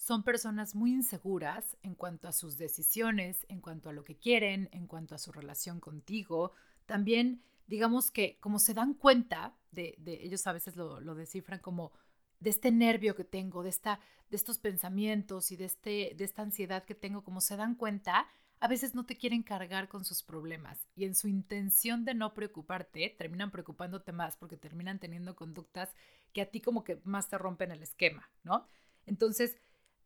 Son 0.03 0.25
personas 0.25 0.75
muy 0.75 0.91
inseguras 0.91 1.77
en 1.85 1.95
cuanto 1.95 2.27
a 2.27 2.33
sus 2.33 2.59
decisiones, 2.59 3.47
en 3.49 3.61
cuanto 3.61 3.89
a 3.89 3.93
lo 3.93 4.03
que 4.03 4.17
quieren, 4.17 4.69
en 4.73 4.89
cuanto 4.89 5.15
a 5.15 5.19
su 5.19 5.31
relación 5.31 5.79
contigo. 5.79 6.51
También, 6.87 7.41
digamos 7.69 8.11
que 8.11 8.37
como 8.41 8.59
se 8.59 8.75
dan 8.75 8.95
cuenta 8.95 9.55
de, 9.71 9.95
ellos 10.05 10.45
a 10.49 10.53
veces 10.53 10.75
lo, 10.75 10.99
lo 10.99 11.15
descifran 11.15 11.61
como 11.61 11.93
de 12.41 12.51
este 12.51 12.73
nervio 12.73 13.15
que 13.15 13.23
tengo, 13.23 13.63
de, 13.63 13.69
esta, 13.69 14.01
de 14.29 14.37
estos 14.37 14.59
pensamientos 14.59 15.53
y 15.53 15.57
de, 15.57 15.67
este, 15.67 16.15
de 16.17 16.25
esta 16.25 16.43
ansiedad 16.43 16.83
que 16.83 16.97
tengo, 16.97 17.23
como 17.23 17.41
se 17.41 17.57
dan 17.57 17.77
cuenta, 17.77 18.27
a 18.59 18.67
veces 18.67 18.97
no 18.97 19.07
te 19.07 19.17
quieren 19.17 19.45
cargar 19.45 19.89
con 19.89 20.05
sus 20.05 20.25
problemas 20.25 20.85
y 20.97 21.05
en 21.05 21.15
su 21.15 21.29
intención 21.29 22.05
de 22.05 22.15
no 22.15 22.35
preocuparte, 22.35 23.15
terminan 23.17 23.53
preocupándote 23.53 24.11
más 24.11 24.37
porque 24.37 24.57
terminan 24.57 24.99
teniendo 24.99 25.37
conductas 25.37 25.95
que 26.33 26.43
a 26.43 26.51
ti 26.51 26.61
como 26.61 26.83
que 26.83 27.01
más 27.05 27.29
te 27.29 27.39
rompen 27.39 27.71
el 27.71 27.85
esquema, 27.85 28.29
¿no? 28.43 28.67
Entonces, 29.07 29.57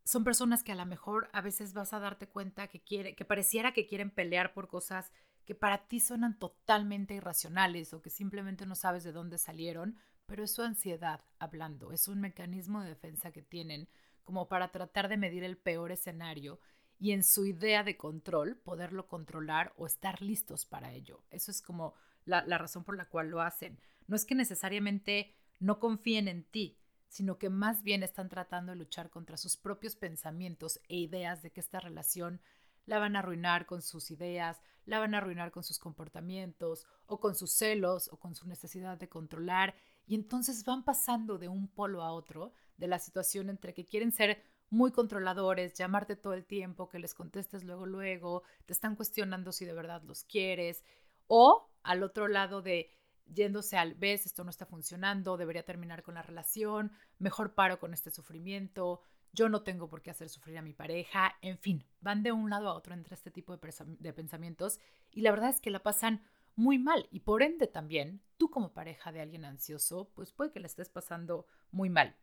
son 0.07 0.23
personas 0.23 0.63
que 0.63 0.71
a 0.71 0.77
lo 0.77 0.87
mejor 0.87 1.29
a 1.33 1.41
veces 1.41 1.73
vas 1.75 1.93
a 1.93 1.99
darte 1.99 2.29
cuenta 2.29 2.69
que 2.69 2.81
quiere, 2.81 3.17
que 3.17 3.25
pareciera 3.25 3.73
que 3.73 3.89
quieren 3.89 4.11
pelear 4.11 4.55
por 4.55 4.69
cosas 4.69 5.13
que 5.45 5.57
para 5.57 5.89
ti 5.89 5.99
suenan 5.99 6.39
totalmente 6.39 7.15
irracionales 7.15 7.93
o 7.93 8.01
que 8.01 8.11
simplemente 8.11 8.67
no 8.67 8.77
sabes 8.77 9.03
de 9.03 9.11
dónde 9.11 9.37
salieron, 9.37 9.97
pero 10.25 10.45
es 10.45 10.53
su 10.53 10.63
ansiedad 10.63 11.25
hablando, 11.41 11.91
es 11.91 12.07
un 12.07 12.21
mecanismo 12.21 12.83
de 12.83 12.91
defensa 12.91 13.33
que 13.33 13.43
tienen 13.43 13.89
como 14.23 14.47
para 14.47 14.71
tratar 14.71 15.09
de 15.09 15.17
medir 15.17 15.43
el 15.43 15.57
peor 15.57 15.91
escenario 15.91 16.61
y 17.01 17.11
en 17.11 17.25
su 17.25 17.45
idea 17.45 17.83
de 17.83 17.97
control 17.97 18.57
poderlo 18.59 19.09
controlar 19.09 19.73
o 19.77 19.87
estar 19.87 20.23
listos 20.23 20.67
para 20.67 20.93
ello. 20.93 21.25
Eso 21.31 21.51
es 21.51 21.63
como 21.63 21.95
la, 22.25 22.43
razón 22.59 22.85
por 22.85 22.97
la 22.97 23.09
cual 23.09 23.29
lo 23.29 23.41
hacen. 23.41 23.81
No 24.07 24.15
es 24.15 24.25
que 24.25 24.37
necesariamente 24.37 25.35
no 25.59 25.81
confíen 25.81 26.29
en 26.29 26.45
ti, 26.45 26.79
sino 27.09 27.39
que 27.39 27.51
más 27.51 27.83
bien 27.83 28.03
están 28.03 28.29
tratando 28.29 28.73
de 28.73 28.79
luchar 28.79 29.11
contra 29.11 29.37
sus 29.37 29.57
propios 29.57 29.97
pensamientos 29.97 30.81
e 30.89 30.97
ideas 30.97 31.43
de 31.43 31.51
que 31.51 31.61
esta 31.61 31.81
relación 31.81 32.41
la 32.87 32.99
van 32.99 33.17
a 33.17 33.19
arruinar 33.19 33.67
con 33.67 33.83
sus 33.83 34.11
ideas, 34.11 34.63
la 34.85 34.99
van 34.99 35.15
a 35.15 35.19
arruinar 35.19 35.51
con 35.51 35.65
sus 35.65 35.79
comportamientos 35.79 36.87
o 37.07 37.21
con 37.21 37.35
sus 37.35 37.53
celos 37.53 38.09
o 38.13 38.17
con 38.19 38.35
su 38.35 38.47
necesidad 38.47 38.97
de 38.97 39.09
controlar. 39.09 39.75
Y 40.07 40.15
entonces 40.15 40.65
van 40.65 40.85
pasando 40.85 41.39
de 41.39 41.49
un 41.49 41.69
polo 41.69 42.03
a 42.03 42.13
otro 42.13 42.53
de 42.77 42.87
la 42.87 42.99
situación 42.99 43.51
entre 43.51 43.75
que 43.75 43.87
quieren 43.87 44.13
ser 44.13 44.41
muy 44.71 44.93
controladores, 44.93 45.75
llamarte 45.75 46.17
todo 46.17 46.35
el 46.35 46.45
tiempo, 46.45 46.89
que 46.89 46.99
les 46.99 47.15
contestes 47.15 47.65
luego, 47.65 47.87
luego, 47.87 48.43
te 48.67 48.73
están 48.73 48.97
cuestionando 48.97 49.53
si 49.53 49.65
de 49.65 49.73
verdad 49.73 50.03
los 50.03 50.25
quieres, 50.25 50.85
o 51.27 51.71
al 51.83 52.03
otro 52.03 52.29
lado 52.29 52.63
de 52.63 52.91
yéndose 53.27 53.77
al, 53.77 53.95
ves, 53.95 54.27
esto 54.27 54.45
no 54.45 54.51
está 54.51 54.67
funcionando, 54.67 55.37
debería 55.37 55.65
terminar 55.65 56.03
con 56.03 56.15
la 56.15 56.23
relación, 56.23 56.93
mejor 57.19 57.55
paro 57.55 57.79
con 57.79 57.93
este 57.93 58.11
sufrimiento, 58.11 59.01
yo 59.33 59.49
no 59.49 59.63
tengo 59.63 59.89
por 59.89 60.03
qué 60.03 60.11
hacer 60.11 60.29
sufrir 60.29 60.57
a 60.59 60.63
mi 60.63 60.73
pareja, 60.73 61.37
en 61.43 61.59
fin, 61.59 61.85
van 62.01 62.23
de 62.23 62.33
un 62.33 62.49
lado 62.49 62.69
a 62.69 62.75
otro 62.75 62.95
entre 62.95 63.15
este 63.15 63.31
tipo 63.31 63.57
de, 63.57 63.75
de 63.99 64.13
pensamientos 64.13 64.81
y 65.13 65.21
la 65.21 65.31
verdad 65.31 65.51
es 65.51 65.61
que 65.61 65.71
la 65.71 65.83
pasan 65.83 66.23
muy 66.55 66.79
mal 66.79 67.07
y 67.11 67.21
por 67.21 67.43
ende 67.43 67.67
también 67.67 68.23
tú 68.39 68.51
como 68.51 68.73
pareja 68.73 69.13
de 69.13 69.21
alguien 69.21 69.45
ansioso, 69.45 70.11
pues 70.15 70.33
puede 70.33 70.53
que 70.53 70.61
le 70.61 70.67
estés 70.67 70.89
pasando 70.89 71.47
muy 71.71 71.91
mal. 71.91 72.17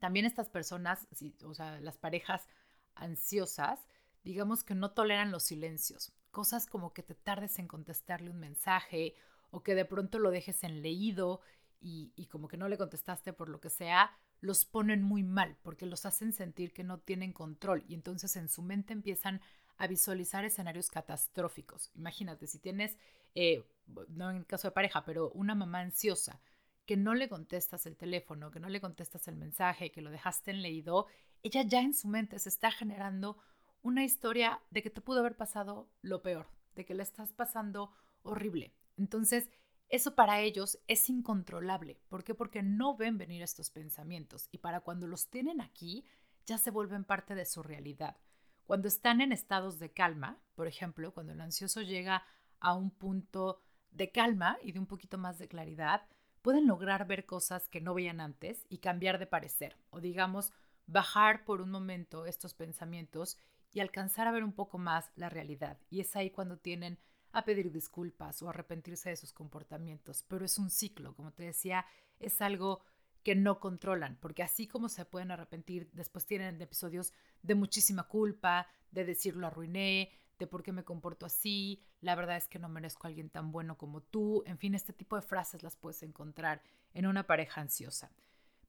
También 0.00 0.26
estas 0.26 0.48
personas, 0.48 1.08
o 1.44 1.54
sea, 1.54 1.80
las 1.80 1.96
parejas 1.96 2.48
ansiosas, 2.94 3.86
digamos 4.24 4.64
que 4.64 4.74
no 4.74 4.90
toleran 4.90 5.30
los 5.30 5.44
silencios, 5.44 6.12
cosas 6.30 6.66
como 6.66 6.92
que 6.92 7.02
te 7.02 7.14
tardes 7.14 7.58
en 7.58 7.68
contestarle 7.68 8.30
un 8.30 8.38
mensaje 8.38 9.14
o 9.50 9.62
que 9.62 9.74
de 9.74 9.84
pronto 9.84 10.18
lo 10.18 10.30
dejes 10.30 10.64
en 10.64 10.82
leído 10.82 11.40
y, 11.80 12.26
como 12.26 12.48
que 12.48 12.56
no 12.56 12.68
le 12.68 12.76
contestaste 12.76 13.32
por 13.32 13.48
lo 13.48 13.60
que 13.60 13.70
sea, 13.70 14.10
los 14.40 14.64
ponen 14.64 15.02
muy 15.02 15.22
mal 15.22 15.56
porque 15.62 15.86
los 15.86 16.06
hacen 16.06 16.32
sentir 16.32 16.72
que 16.72 16.84
no 16.84 16.98
tienen 16.98 17.32
control 17.32 17.84
y 17.88 17.94
entonces 17.94 18.36
en 18.36 18.48
su 18.48 18.62
mente 18.62 18.92
empiezan 18.92 19.40
a 19.76 19.86
visualizar 19.86 20.44
escenarios 20.44 20.90
catastróficos. 20.90 21.90
Imagínate, 21.94 22.46
si 22.46 22.58
tienes, 22.58 22.98
eh, 23.34 23.64
no 24.08 24.30
en 24.30 24.36
el 24.36 24.46
caso 24.46 24.68
de 24.68 24.72
pareja, 24.72 25.04
pero 25.04 25.30
una 25.30 25.54
mamá 25.54 25.80
ansiosa, 25.80 26.40
que 26.84 26.96
no 26.96 27.14
le 27.14 27.28
contestas 27.28 27.86
el 27.86 27.96
teléfono, 27.96 28.50
que 28.50 28.60
no 28.60 28.68
le 28.68 28.80
contestas 28.80 29.28
el 29.28 29.36
mensaje, 29.36 29.92
que 29.92 30.02
lo 30.02 30.10
dejaste 30.10 30.50
en 30.50 30.62
leído, 30.62 31.06
ella 31.42 31.62
ya 31.62 31.80
en 31.80 31.94
su 31.94 32.08
mente 32.08 32.38
se 32.38 32.48
está 32.48 32.70
generando 32.70 33.38
una 33.82 34.04
historia 34.04 34.60
de 34.70 34.82
que 34.82 34.90
te 34.90 35.00
pudo 35.00 35.20
haber 35.20 35.36
pasado 35.36 35.88
lo 36.02 36.22
peor, 36.22 36.48
de 36.74 36.84
que 36.84 36.94
le 36.94 37.02
estás 37.02 37.32
pasando 37.32 37.92
horrible. 38.22 38.74
Entonces, 38.98 39.48
eso 39.88 40.14
para 40.14 40.40
ellos 40.40 40.78
es 40.86 41.08
incontrolable. 41.08 41.98
¿Por 42.08 42.24
qué? 42.24 42.34
Porque 42.34 42.62
no 42.62 42.96
ven 42.96 43.16
venir 43.16 43.42
estos 43.42 43.70
pensamientos 43.70 44.48
y 44.52 44.58
para 44.58 44.80
cuando 44.80 45.06
los 45.06 45.28
tienen 45.30 45.60
aquí, 45.62 46.04
ya 46.44 46.58
se 46.58 46.70
vuelven 46.70 47.04
parte 47.04 47.34
de 47.34 47.46
su 47.46 47.62
realidad. 47.62 48.16
Cuando 48.64 48.88
están 48.88 49.22
en 49.22 49.32
estados 49.32 49.78
de 49.78 49.90
calma, 49.90 50.38
por 50.54 50.66
ejemplo, 50.66 51.14
cuando 51.14 51.32
el 51.32 51.40
ansioso 51.40 51.80
llega 51.80 52.24
a 52.60 52.74
un 52.74 52.90
punto 52.90 53.62
de 53.90 54.10
calma 54.10 54.58
y 54.62 54.72
de 54.72 54.78
un 54.78 54.86
poquito 54.86 55.16
más 55.16 55.38
de 55.38 55.48
claridad, 55.48 56.06
pueden 56.42 56.66
lograr 56.66 57.06
ver 57.06 57.24
cosas 57.24 57.68
que 57.68 57.80
no 57.80 57.94
veían 57.94 58.20
antes 58.20 58.66
y 58.68 58.78
cambiar 58.78 59.18
de 59.18 59.26
parecer, 59.26 59.78
o 59.90 60.00
digamos, 60.00 60.52
bajar 60.86 61.44
por 61.44 61.62
un 61.62 61.70
momento 61.70 62.26
estos 62.26 62.52
pensamientos 62.52 63.38
y 63.72 63.80
alcanzar 63.80 64.26
a 64.26 64.32
ver 64.32 64.44
un 64.44 64.52
poco 64.52 64.78
más 64.78 65.10
la 65.14 65.28
realidad. 65.28 65.78
Y 65.88 66.00
es 66.00 66.14
ahí 66.16 66.30
cuando 66.30 66.58
tienen 66.58 66.98
a 67.32 67.44
pedir 67.44 67.70
disculpas 67.70 68.42
o 68.42 68.48
arrepentirse 68.48 69.10
de 69.10 69.16
sus 69.16 69.32
comportamientos. 69.32 70.24
Pero 70.28 70.44
es 70.44 70.58
un 70.58 70.70
ciclo, 70.70 71.14
como 71.14 71.32
te 71.32 71.44
decía, 71.44 71.86
es 72.18 72.40
algo 72.40 72.82
que 73.22 73.34
no 73.34 73.60
controlan, 73.60 74.16
porque 74.20 74.42
así 74.42 74.66
como 74.66 74.88
se 74.88 75.04
pueden 75.04 75.30
arrepentir, 75.30 75.90
después 75.92 76.24
tienen 76.24 76.60
episodios 76.62 77.12
de 77.42 77.54
muchísima 77.54 78.04
culpa, 78.04 78.66
de 78.90 79.04
decir 79.04 79.36
lo 79.36 79.46
arruiné, 79.46 80.10
de 80.38 80.46
por 80.46 80.62
qué 80.62 80.72
me 80.72 80.84
comporto 80.84 81.26
así, 81.26 81.82
la 82.00 82.14
verdad 82.14 82.36
es 82.36 82.48
que 82.48 82.58
no 82.58 82.68
merezco 82.68 83.06
a 83.06 83.08
alguien 83.08 83.28
tan 83.28 83.50
bueno 83.50 83.76
como 83.76 84.02
tú, 84.02 84.42
en 84.46 84.58
fin, 84.58 84.74
este 84.74 84.92
tipo 84.92 85.16
de 85.16 85.22
frases 85.22 85.62
las 85.62 85.76
puedes 85.76 86.02
encontrar 86.02 86.62
en 86.94 87.06
una 87.06 87.26
pareja 87.26 87.60
ansiosa. 87.60 88.12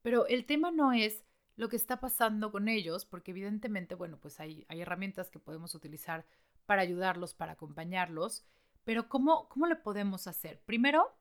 Pero 0.02 0.26
el 0.28 0.46
tema 0.46 0.72
no 0.72 0.94
es 0.94 1.24
lo 1.56 1.70
que 1.70 1.76
está 1.76 2.00
pasando 2.00 2.52
con 2.52 2.70
ellos, 2.70 3.06
porque 3.06 3.32
evidentemente, 3.32 3.94
bueno, 3.94 4.18
pues 4.20 4.40
hay, 4.40 4.66
hay 4.68 4.82
herramientas 4.82 5.30
que 5.30 5.40
podemos 5.40 5.76
utilizar 5.76 6.26
para 6.70 6.84
ayudarlos, 6.84 7.34
para 7.34 7.54
acompañarlos, 7.54 8.46
pero 8.84 9.10
¿cómo, 9.10 9.50
¿cómo 9.50 9.66
le 9.66 9.76
podemos 9.76 10.28
hacer? 10.28 10.62
Primero, 10.68 11.12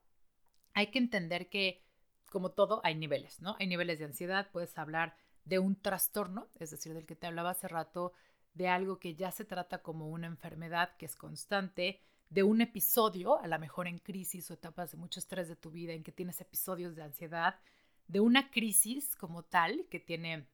hay 0.75 0.91
que 0.91 0.99
entender 0.99 1.49
que, 1.49 1.83
como 2.29 2.51
todo, 2.51 2.81
hay 2.83 2.93
niveles, 2.93 3.41
¿no? 3.41 3.55
Hay 3.57 3.65
niveles 3.65 3.97
de 3.97 4.05
ansiedad, 4.05 4.51
puedes 4.51 4.77
hablar 4.77 5.15
de 5.45 5.57
un 5.57 5.75
trastorno, 5.75 6.49
es 6.59 6.69
decir, 6.69 6.93
del 6.93 7.07
que 7.07 7.15
te 7.15 7.25
hablaba 7.25 7.49
hace 7.49 7.67
rato, 7.67 8.13
de 8.53 8.67
algo 8.67 8.99
que 8.99 9.15
ya 9.15 9.31
se 9.31 9.43
trata 9.43 9.81
como 9.81 10.09
una 10.09 10.27
enfermedad 10.27 10.95
que 10.97 11.07
es 11.07 11.15
constante, 11.15 11.99
de 12.29 12.43
un 12.43 12.61
episodio, 12.61 13.39
a 13.41 13.47
lo 13.47 13.57
mejor 13.57 13.87
en 13.87 13.97
crisis 13.97 14.51
o 14.51 14.53
etapas 14.53 14.91
de 14.91 14.97
mucho 14.97 15.19
estrés 15.19 15.47
de 15.47 15.55
tu 15.55 15.71
vida, 15.71 15.93
en 15.93 16.03
que 16.03 16.11
tienes 16.11 16.39
episodios 16.41 16.95
de 16.95 17.01
ansiedad, 17.01 17.59
de 18.05 18.19
una 18.19 18.51
crisis 18.51 19.15
como 19.15 19.41
tal, 19.41 19.87
que 19.89 19.99
tiene, 19.99 20.45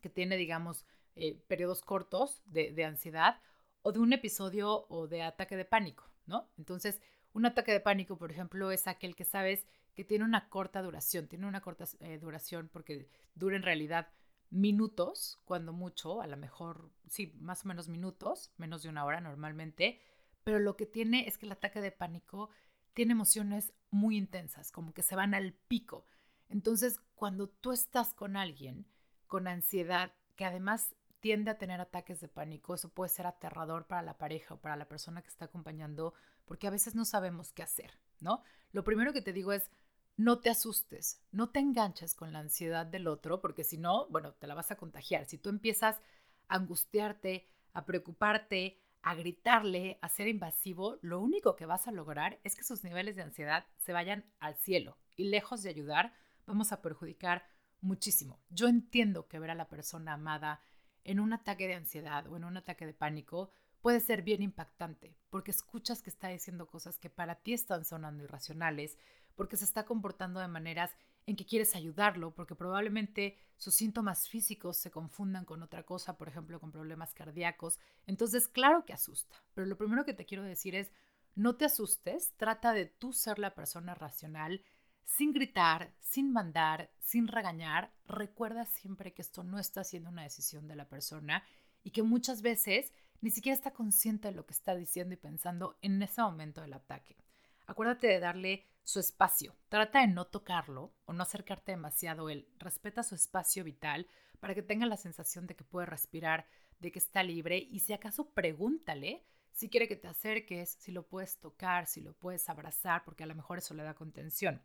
que 0.00 0.08
tiene 0.08 0.38
digamos, 0.38 0.86
eh, 1.16 1.38
periodos 1.48 1.82
cortos 1.82 2.40
de 2.46 2.82
ansiedad, 2.86 3.38
o 3.82 3.92
de 3.92 3.98
un 3.98 4.12
episodio 4.12 4.86
o 4.88 5.06
de 5.06 5.22
ataque 5.22 5.56
de 5.56 5.64
pánico, 5.64 6.04
¿no? 6.26 6.48
Entonces, 6.58 7.00
un 7.32 7.46
ataque 7.46 7.72
de 7.72 7.80
pánico, 7.80 8.18
por 8.18 8.30
ejemplo, 8.30 8.70
es 8.70 8.86
aquel 8.86 9.16
que 9.16 9.24
sabes 9.24 9.66
que 9.94 10.04
tiene 10.04 10.24
una 10.24 10.48
corta 10.48 10.82
duración, 10.82 11.28
tiene 11.28 11.46
una 11.46 11.60
corta 11.60 11.84
eh, 12.00 12.18
duración 12.18 12.68
porque 12.72 13.08
dura 13.34 13.56
en 13.56 13.62
realidad 13.62 14.08
minutos, 14.50 15.38
cuando 15.44 15.72
mucho, 15.72 16.20
a 16.20 16.26
lo 16.26 16.36
mejor, 16.36 16.90
sí, 17.08 17.34
más 17.40 17.64
o 17.64 17.68
menos 17.68 17.88
minutos, 17.88 18.52
menos 18.58 18.82
de 18.82 18.90
una 18.90 19.04
hora 19.04 19.20
normalmente, 19.20 20.00
pero 20.44 20.58
lo 20.58 20.76
que 20.76 20.86
tiene 20.86 21.26
es 21.26 21.38
que 21.38 21.46
el 21.46 21.52
ataque 21.52 21.80
de 21.80 21.92
pánico 21.92 22.50
tiene 22.92 23.12
emociones 23.12 23.72
muy 23.90 24.18
intensas, 24.18 24.70
como 24.70 24.92
que 24.92 25.02
se 25.02 25.16
van 25.16 25.34
al 25.34 25.54
pico. 25.68 26.06
Entonces, 26.50 27.00
cuando 27.14 27.48
tú 27.48 27.72
estás 27.72 28.12
con 28.12 28.36
alguien 28.36 28.86
con 29.26 29.48
ansiedad, 29.48 30.12
que 30.36 30.44
además 30.44 30.94
tiende 31.22 31.52
a 31.52 31.56
tener 31.56 31.80
ataques 31.80 32.20
de 32.20 32.28
pánico, 32.28 32.74
eso 32.74 32.90
puede 32.90 33.08
ser 33.08 33.26
aterrador 33.26 33.86
para 33.86 34.02
la 34.02 34.18
pareja 34.18 34.54
o 34.54 34.60
para 34.60 34.76
la 34.76 34.88
persona 34.88 35.22
que 35.22 35.28
está 35.28 35.46
acompañando, 35.46 36.14
porque 36.44 36.66
a 36.66 36.70
veces 36.70 36.96
no 36.96 37.04
sabemos 37.04 37.52
qué 37.52 37.62
hacer, 37.62 37.96
¿no? 38.20 38.42
Lo 38.72 38.82
primero 38.82 39.12
que 39.12 39.22
te 39.22 39.32
digo 39.32 39.52
es, 39.52 39.70
no 40.16 40.40
te 40.40 40.50
asustes, 40.50 41.22
no 41.30 41.48
te 41.50 41.60
enganches 41.60 42.14
con 42.14 42.32
la 42.32 42.40
ansiedad 42.40 42.84
del 42.84 43.06
otro, 43.06 43.40
porque 43.40 43.62
si 43.62 43.78
no, 43.78 44.08
bueno, 44.08 44.34
te 44.34 44.48
la 44.48 44.54
vas 44.54 44.72
a 44.72 44.76
contagiar. 44.76 45.24
Si 45.24 45.38
tú 45.38 45.48
empiezas 45.48 46.00
a 46.48 46.56
angustiarte, 46.56 47.46
a 47.72 47.86
preocuparte, 47.86 48.82
a 49.00 49.14
gritarle, 49.14 50.00
a 50.02 50.08
ser 50.08 50.26
invasivo, 50.26 50.98
lo 51.02 51.20
único 51.20 51.54
que 51.54 51.66
vas 51.66 51.86
a 51.86 51.92
lograr 51.92 52.40
es 52.42 52.56
que 52.56 52.64
sus 52.64 52.82
niveles 52.82 53.14
de 53.14 53.22
ansiedad 53.22 53.64
se 53.78 53.92
vayan 53.92 54.24
al 54.40 54.56
cielo 54.56 54.98
y 55.16 55.28
lejos 55.28 55.62
de 55.62 55.70
ayudar, 55.70 56.14
vamos 56.46 56.72
a 56.72 56.82
perjudicar 56.82 57.46
muchísimo. 57.80 58.40
Yo 58.50 58.66
entiendo 58.66 59.28
que 59.28 59.38
ver 59.38 59.50
a 59.50 59.54
la 59.54 59.68
persona 59.68 60.14
amada 60.14 60.60
en 61.04 61.20
un 61.20 61.32
ataque 61.32 61.66
de 61.66 61.74
ansiedad 61.74 62.26
o 62.26 62.36
en 62.36 62.44
un 62.44 62.56
ataque 62.56 62.86
de 62.86 62.94
pánico 62.94 63.50
puede 63.80 64.00
ser 64.00 64.22
bien 64.22 64.42
impactante, 64.42 65.16
porque 65.28 65.50
escuchas 65.50 66.02
que 66.02 66.10
está 66.10 66.28
diciendo 66.28 66.66
cosas 66.66 66.98
que 66.98 67.10
para 67.10 67.34
ti 67.36 67.52
están 67.52 67.84
sonando 67.84 68.22
irracionales, 68.22 68.96
porque 69.34 69.56
se 69.56 69.64
está 69.64 69.84
comportando 69.84 70.40
de 70.40 70.48
maneras 70.48 70.92
en 71.26 71.36
que 71.36 71.46
quieres 71.46 71.74
ayudarlo, 71.74 72.34
porque 72.34 72.54
probablemente 72.54 73.36
sus 73.56 73.74
síntomas 73.74 74.28
físicos 74.28 74.76
se 74.76 74.90
confundan 74.90 75.44
con 75.44 75.62
otra 75.62 75.84
cosa, 75.84 76.16
por 76.16 76.28
ejemplo, 76.28 76.60
con 76.60 76.72
problemas 76.72 77.14
cardíacos. 77.14 77.78
Entonces, 78.06 78.48
claro 78.48 78.84
que 78.84 78.92
asusta, 78.92 79.36
pero 79.54 79.66
lo 79.66 79.76
primero 79.76 80.04
que 80.04 80.14
te 80.14 80.26
quiero 80.26 80.44
decir 80.44 80.74
es, 80.74 80.90
no 81.34 81.56
te 81.56 81.64
asustes, 81.64 82.34
trata 82.36 82.72
de 82.72 82.86
tú 82.86 83.12
ser 83.12 83.38
la 83.38 83.54
persona 83.54 83.94
racional, 83.94 84.62
sin 85.04 85.32
gritar, 85.32 85.92
sin 86.00 86.32
mandar, 86.32 86.90
sin 87.00 87.28
regañar. 87.28 87.92
Recuerda 88.06 88.64
siempre 88.66 89.12
que 89.12 89.22
esto 89.22 89.44
no 89.44 89.58
está 89.58 89.84
siendo 89.84 90.10
una 90.10 90.22
decisión 90.22 90.68
de 90.68 90.76
la 90.76 90.88
persona 90.88 91.44
y 91.82 91.90
que 91.90 92.02
muchas 92.02 92.42
veces 92.42 92.92
ni 93.20 93.30
siquiera 93.30 93.54
está 93.54 93.72
consciente 93.72 94.28
de 94.28 94.34
lo 94.34 94.46
que 94.46 94.54
está 94.54 94.74
diciendo 94.74 95.14
y 95.14 95.18
pensando 95.18 95.78
en 95.82 96.02
ese 96.02 96.22
momento 96.22 96.60
del 96.60 96.72
ataque. 96.72 97.16
Acuérdate 97.66 98.08
de 98.08 98.20
darle 98.20 98.66
su 98.84 99.00
espacio. 99.00 99.54
Trata 99.68 100.00
de 100.00 100.08
no 100.08 100.26
tocarlo 100.26 100.92
o 101.04 101.12
no 101.12 101.22
acercarte 101.22 101.72
demasiado 101.72 102.28
él. 102.28 102.48
Respeta 102.58 103.02
su 103.02 103.14
espacio 103.14 103.64
vital 103.64 104.08
para 104.40 104.54
que 104.54 104.62
tenga 104.62 104.86
la 104.86 104.96
sensación 104.96 105.46
de 105.46 105.54
que 105.54 105.64
puede 105.64 105.86
respirar, 105.86 106.46
de 106.80 106.90
que 106.90 106.98
está 106.98 107.22
libre 107.22 107.58
y 107.58 107.80
si 107.80 107.92
acaso 107.92 108.30
pregúntale 108.30 109.24
si 109.52 109.68
quiere 109.68 109.86
que 109.86 109.96
te 109.96 110.08
acerques, 110.08 110.76
si 110.80 110.92
lo 110.92 111.06
puedes 111.06 111.38
tocar, 111.38 111.86
si 111.86 112.00
lo 112.00 112.14
puedes 112.14 112.48
abrazar, 112.48 113.04
porque 113.04 113.24
a 113.24 113.26
lo 113.26 113.34
mejor 113.34 113.58
eso 113.58 113.74
le 113.74 113.82
da 113.82 113.94
contención. 113.94 114.62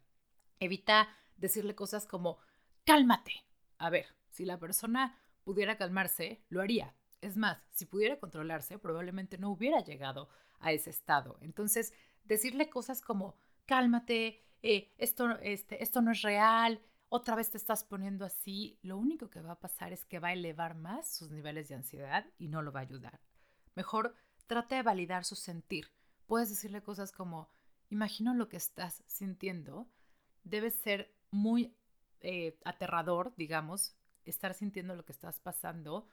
Evita 0.59 1.09
decirle 1.35 1.75
cosas 1.75 2.05
como, 2.05 2.39
cálmate. 2.85 3.43
A 3.77 3.89
ver, 3.89 4.07
si 4.29 4.45
la 4.45 4.59
persona 4.59 5.17
pudiera 5.43 5.77
calmarse, 5.77 6.43
lo 6.49 6.61
haría. 6.61 6.95
Es 7.21 7.37
más, 7.37 7.57
si 7.71 7.85
pudiera 7.85 8.19
controlarse, 8.19 8.77
probablemente 8.79 9.37
no 9.37 9.49
hubiera 9.49 9.79
llegado 9.83 10.29
a 10.59 10.71
ese 10.71 10.89
estado. 10.89 11.37
Entonces, 11.41 11.93
decirle 12.23 12.69
cosas 12.69 13.01
como, 13.01 13.35
cálmate, 13.65 14.43
eh, 14.61 14.93
esto, 14.97 15.37
este, 15.39 15.81
esto 15.83 16.01
no 16.01 16.11
es 16.11 16.21
real, 16.21 16.81
otra 17.09 17.35
vez 17.35 17.49
te 17.49 17.57
estás 17.57 17.83
poniendo 17.83 18.25
así, 18.25 18.77
lo 18.81 18.97
único 18.97 19.29
que 19.29 19.41
va 19.41 19.53
a 19.53 19.59
pasar 19.59 19.93
es 19.93 20.03
que 20.03 20.19
va 20.19 20.29
a 20.29 20.33
elevar 20.33 20.75
más 20.75 21.09
sus 21.09 21.31
niveles 21.31 21.69
de 21.69 21.75
ansiedad 21.75 22.25
y 22.37 22.49
no 22.49 22.61
lo 22.61 22.73
va 22.73 22.81
a 22.81 22.83
ayudar. 22.83 23.21
Mejor 23.75 24.13
trata 24.45 24.75
de 24.75 24.83
validar 24.83 25.23
su 25.23 25.35
sentir. 25.35 25.93
Puedes 26.25 26.49
decirle 26.49 26.81
cosas 26.81 27.13
como, 27.13 27.49
imagino 27.89 28.33
lo 28.33 28.49
que 28.49 28.57
estás 28.57 29.03
sintiendo 29.07 29.87
debe 30.49 30.71
ser 30.71 31.13
muy 31.31 31.75
eh, 32.21 32.57
aterrador, 32.65 33.33
digamos, 33.35 33.95
estar 34.25 34.53
sintiendo 34.53 34.95
lo 34.95 35.05
que 35.05 35.11
estás 35.11 35.39
pasando, 35.39 36.07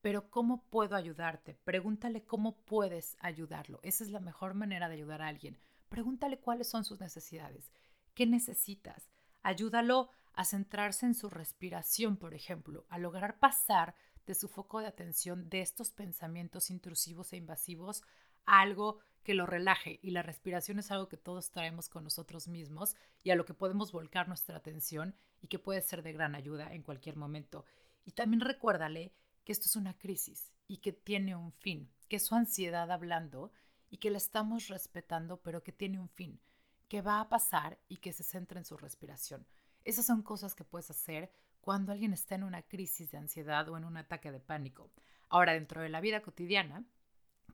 pero 0.00 0.28
¿cómo 0.30 0.64
puedo 0.64 0.96
ayudarte? 0.96 1.56
Pregúntale 1.64 2.24
cómo 2.24 2.56
puedes 2.56 3.16
ayudarlo. 3.20 3.80
Esa 3.82 4.04
es 4.04 4.10
la 4.10 4.20
mejor 4.20 4.54
manera 4.54 4.88
de 4.88 4.96
ayudar 4.96 5.22
a 5.22 5.28
alguien. 5.28 5.56
Pregúntale 5.88 6.38
cuáles 6.38 6.68
son 6.68 6.84
sus 6.84 7.00
necesidades. 7.00 7.70
¿Qué 8.14 8.26
necesitas? 8.26 9.08
Ayúdalo 9.42 10.10
a 10.34 10.44
centrarse 10.44 11.06
en 11.06 11.14
su 11.14 11.30
respiración, 11.30 12.16
por 12.16 12.34
ejemplo, 12.34 12.84
a 12.88 12.98
lograr 12.98 13.38
pasar 13.38 13.94
de 14.26 14.34
su 14.34 14.48
foco 14.48 14.80
de 14.80 14.86
atención 14.86 15.48
de 15.48 15.60
estos 15.60 15.90
pensamientos 15.90 16.70
intrusivos 16.70 17.32
e 17.32 17.36
invasivos 17.36 18.02
a 18.46 18.60
algo 18.60 18.98
que 19.24 19.34
lo 19.34 19.46
relaje 19.46 19.98
y 20.02 20.10
la 20.10 20.22
respiración 20.22 20.78
es 20.78 20.90
algo 20.90 21.08
que 21.08 21.16
todos 21.16 21.50
traemos 21.50 21.88
con 21.88 22.04
nosotros 22.04 22.46
mismos 22.46 22.94
y 23.22 23.30
a 23.30 23.34
lo 23.34 23.44
que 23.44 23.54
podemos 23.54 23.90
volcar 23.90 24.28
nuestra 24.28 24.56
atención 24.56 25.16
y 25.40 25.48
que 25.48 25.58
puede 25.58 25.80
ser 25.80 26.02
de 26.02 26.12
gran 26.12 26.34
ayuda 26.34 26.72
en 26.72 26.82
cualquier 26.82 27.16
momento. 27.16 27.64
Y 28.04 28.12
también 28.12 28.40
recuérdale 28.40 29.12
que 29.44 29.52
esto 29.52 29.66
es 29.66 29.76
una 29.76 29.98
crisis 29.98 30.52
y 30.68 30.76
que 30.76 30.92
tiene 30.92 31.34
un 31.34 31.52
fin, 31.52 31.90
que 32.08 32.20
su 32.20 32.34
ansiedad 32.34 32.90
hablando 32.92 33.50
y 33.90 33.96
que 33.96 34.10
la 34.10 34.18
estamos 34.18 34.68
respetando, 34.68 35.40
pero 35.42 35.62
que 35.62 35.72
tiene 35.72 35.98
un 35.98 36.08
fin, 36.08 36.40
que 36.88 37.02
va 37.02 37.20
a 37.20 37.28
pasar 37.28 37.78
y 37.88 37.96
que 37.96 38.12
se 38.12 38.22
centra 38.22 38.58
en 38.58 38.64
su 38.64 38.76
respiración. 38.76 39.46
Esas 39.84 40.06
son 40.06 40.22
cosas 40.22 40.54
que 40.54 40.64
puedes 40.64 40.90
hacer 40.90 41.30
cuando 41.60 41.92
alguien 41.92 42.12
está 42.12 42.34
en 42.34 42.44
una 42.44 42.62
crisis 42.62 43.10
de 43.10 43.18
ansiedad 43.18 43.68
o 43.68 43.76
en 43.76 43.84
un 43.84 43.96
ataque 43.96 44.30
de 44.30 44.40
pánico. 44.40 44.90
Ahora, 45.28 45.54
dentro 45.54 45.80
de 45.80 45.88
la 45.88 46.00
vida 46.00 46.20
cotidiana, 46.20 46.84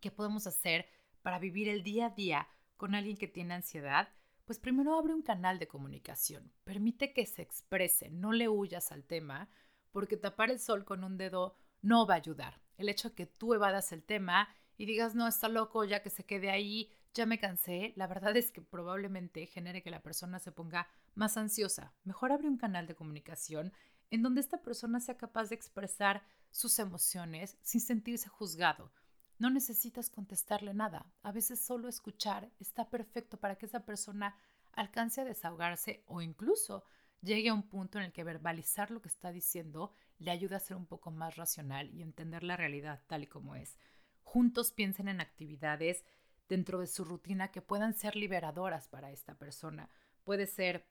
¿qué 0.01 0.11
podemos 0.11 0.47
hacer 0.47 0.89
para 1.23 1.39
vivir 1.39 1.69
el 1.69 1.83
día 1.83 2.07
a 2.07 2.11
día 2.11 2.49
con 2.77 2.95
alguien 2.95 3.17
que 3.17 3.29
tiene 3.29 3.55
ansiedad, 3.55 4.09
pues 4.45 4.59
primero 4.59 4.99
abre 4.99 5.15
un 5.15 5.23
canal 5.23 5.59
de 5.59 5.69
comunicación, 5.69 6.53
permite 6.65 7.13
que 7.13 7.27
se 7.27 7.43
exprese, 7.43 8.11
no 8.11 8.33
le 8.33 8.49
huyas 8.49 8.91
al 8.91 9.05
tema, 9.05 9.49
porque 9.93 10.17
tapar 10.17 10.51
el 10.51 10.59
sol 10.59 10.85
con 10.85 11.05
un 11.05 11.17
dedo 11.19 11.57
no 11.83 12.07
va 12.07 12.15
a 12.15 12.19
ayudar. 12.19 12.61
el 12.77 12.89
hecho 12.89 13.11
de 13.11 13.15
que 13.15 13.27
tú 13.27 13.53
evadas 13.53 13.93
el 13.93 14.03
tema 14.03 14.49
y 14.79 14.87
digas, 14.87 15.15
no, 15.15 15.29
está 15.29 15.49
loco, 15.49 15.85
ya 15.85 16.03
que 16.03 16.09
se 16.09 16.25
quede 16.25 16.51
ahí, 16.51 16.91
ya 17.13 17.27
me 17.27 17.39
cansé, 17.39 17.93
la 17.97 18.07
verdad 18.07 18.37
es 18.37 18.51
que 18.51 18.63
probablemente 18.63 19.47
genere 19.47 19.83
que 19.83 19.91
la 19.91 20.03
persona 20.03 20.39
se 20.39 20.53
ponga 20.53 20.89
más 21.15 21.37
ansiosa. 21.37 21.93
Mejor 22.05 22.33
abre 22.33 22.49
un 22.49 22.57
canal 22.57 22.87
de 22.87 22.95
comunicación 22.95 23.73
en 24.11 24.23
donde 24.23 24.41
esta 24.41 24.63
persona 24.63 25.01
sea 25.01 25.17
capaz 25.17 25.49
de 25.49 25.57
expresar 25.57 26.23
sus 26.51 26.79
emociones 26.79 27.59
sin 27.63 27.81
sentirse 27.81 28.29
juzgado. 28.29 28.93
No 29.41 29.49
necesitas 29.49 30.11
contestarle 30.11 30.75
nada. 30.75 31.07
A 31.23 31.33
veces 31.33 31.59
solo 31.59 31.89
escuchar 31.89 32.51
está 32.61 32.91
perfecto 32.91 33.39
para 33.39 33.57
que 33.57 33.65
esa 33.65 33.87
persona 33.87 34.37
alcance 34.73 35.23
a 35.23 35.25
desahogarse 35.25 36.05
o 36.07 36.21
incluso 36.21 36.85
llegue 37.23 37.49
a 37.49 37.55
un 37.55 37.63
punto 37.63 37.97
en 37.97 38.05
el 38.05 38.13
que 38.13 38.23
verbalizar 38.23 38.91
lo 38.91 39.01
que 39.01 39.09
está 39.09 39.33
diciendo 39.33 39.95
le 40.19 40.31
ayuda 40.31 40.59
a 40.59 40.61
ser 40.61 40.77
un 40.77 40.85
poco 40.85 41.11
más 41.11 41.37
racional 41.37 41.89
y 41.89 42.03
entender 42.03 42.43
la 42.43 42.59
realidad 42.59 43.03
tal 43.07 43.23
y 43.23 43.29
como 43.29 43.55
es. 43.55 43.79
Juntos 44.25 44.73
piensen 44.73 45.09
en 45.09 45.23
actividades 45.23 46.05
dentro 46.47 46.79
de 46.79 46.87
su 46.87 47.07
rutina 47.07 47.51
que 47.51 47.63
puedan 47.63 47.95
ser 47.95 48.17
liberadoras 48.17 48.89
para 48.89 49.11
esta 49.11 49.39
persona. 49.39 49.89
Puede 50.23 50.47
ser 50.47 50.87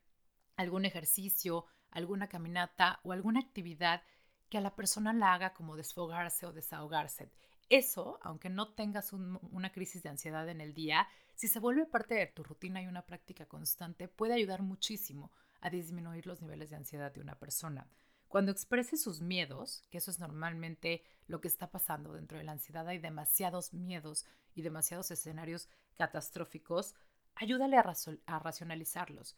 algún 0.56 0.86
ejercicio, 0.86 1.68
alguna 1.92 2.28
caminata 2.28 3.00
o 3.04 3.12
alguna 3.12 3.42
actividad 3.42 4.02
que 4.50 4.58
a 4.58 4.62
la 4.62 4.76
persona 4.76 5.14
la 5.14 5.36
haga 5.36 5.54
como 5.54 5.76
desfogarse 5.76 6.48
o 6.48 6.52
desahogarse. 6.52 7.32
Eso, 7.70 8.20
aunque 8.24 8.50
no 8.50 8.74
tengas 8.74 9.14
una 9.14 9.72
crisis 9.72 10.02
de 10.02 10.10
ansiedad 10.10 10.50
en 10.50 10.60
el 10.60 10.74
día, 10.74 11.08
si 11.36 11.48
se 11.48 11.60
vuelve 11.60 11.86
parte 11.86 12.16
de 12.16 12.28
tu 12.28 12.44
rutina 12.44 12.82
y 12.82 12.88
una 12.88 13.06
práctica 13.06 13.46
constante, 13.46 14.08
puede 14.08 14.34
ayudar 14.34 14.64
muchísimo 14.64 15.32
a 15.62 15.70
disminuir 15.70 16.26
los 16.26 16.42
niveles 16.42 16.72
de 16.72 16.78
ansiedad 16.78 17.14
de 17.14 17.22
una 17.22 17.38
persona. 17.38 17.88
Cuando 18.28 18.52
exprese 18.52 18.98
sus 18.98 19.22
miedos, 19.22 19.84
que 19.90 20.00
eso 20.00 20.12
es 20.12 20.20
normalmente 20.20 21.04
lo 21.28 21.42
que 21.42 21.48
está 21.48 21.72
pasando 21.72 22.14
dentro 22.14 22.38
de 22.38 22.44
la 22.44 22.52
ansiedad, 22.54 22.88
hay 22.88 23.00
demasiados 23.00 23.74
miedos 23.74 24.26
y 24.54 24.62
demasiados 24.62 25.12
escenarios 25.12 25.70
catastróficos, 25.96 26.96
ayúdale 27.36 27.78
a, 27.78 27.94
a 28.26 28.40
racionalizarlos, 28.40 29.36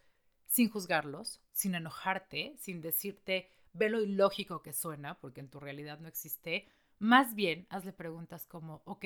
sin 0.47 0.69
juzgarlos, 0.69 1.41
sin 1.53 1.75
enojarte, 1.75 2.55
sin 2.59 2.81
decirte, 2.81 3.49
ve 3.73 3.89
lo 3.89 4.01
ilógico 4.01 4.61
que 4.61 4.73
suena, 4.73 5.19
porque 5.19 5.39
en 5.39 5.49
tu 5.49 5.59
realidad 5.59 5.99
no 5.99 6.07
existe. 6.07 6.67
Más 7.01 7.33
bien, 7.33 7.65
hazle 7.71 7.93
preguntas 7.93 8.45
como, 8.45 8.83
ok, 8.85 9.05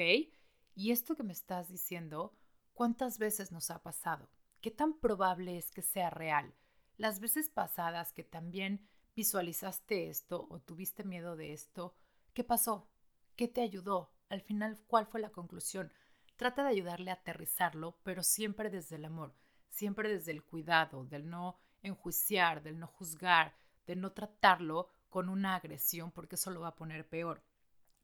¿y 0.75 0.92
esto 0.92 1.16
que 1.16 1.24
me 1.24 1.32
estás 1.32 1.70
diciendo, 1.70 2.36
cuántas 2.74 3.20
veces 3.20 3.54
nos 3.54 3.72
ha 3.72 3.82
pasado? 3.84 4.28
¿Qué 4.60 4.70
tan 4.70 5.00
probable 5.00 5.58
es 5.58 5.72
que 5.72 5.82
sea 5.82 6.10
real? 6.10 6.54
Las 6.98 7.22
veces 7.22 7.50
pasadas 7.50 8.12
que 8.12 8.25
también 8.25 8.86
visualizaste 9.16 10.10
esto 10.10 10.46
o 10.50 10.60
tuviste 10.60 11.06
miedo 11.06 11.38
de 11.38 11.54
esto, 11.54 11.96
¿qué 12.34 12.44
pasó? 12.44 12.90
¿Qué 13.38 13.48
te 13.48 13.62
ayudó? 13.62 14.12
Al 14.28 14.42
final, 14.42 14.78
¿cuál 14.88 15.06
fue 15.06 15.22
la 15.22 15.30
conclusión? 15.30 15.90
Trata 16.36 16.64
de 16.64 16.72
ayudarle 16.72 17.12
a 17.12 17.14
aterrizarlo, 17.14 17.98
pero 18.04 18.24
siempre 18.24 18.70
desde 18.70 18.98
el 18.98 19.06
amor, 19.06 19.34
siempre 19.70 20.10
desde 20.10 20.34
el 20.34 20.44
cuidado, 20.44 21.06
del 21.06 21.30
no 21.30 21.60
enjuiciar, 21.82 22.62
del 22.62 22.78
no 22.78 22.88
juzgar, 22.88 23.56
de 23.88 23.96
no 23.96 24.12
tratarlo 24.12 24.90
con 25.08 25.30
una 25.30 25.56
agresión, 25.56 26.12
porque 26.12 26.36
eso 26.36 26.52
lo 26.52 26.60
va 26.60 26.68
a 26.68 26.75
poner 26.75 27.08
peor. 27.08 27.42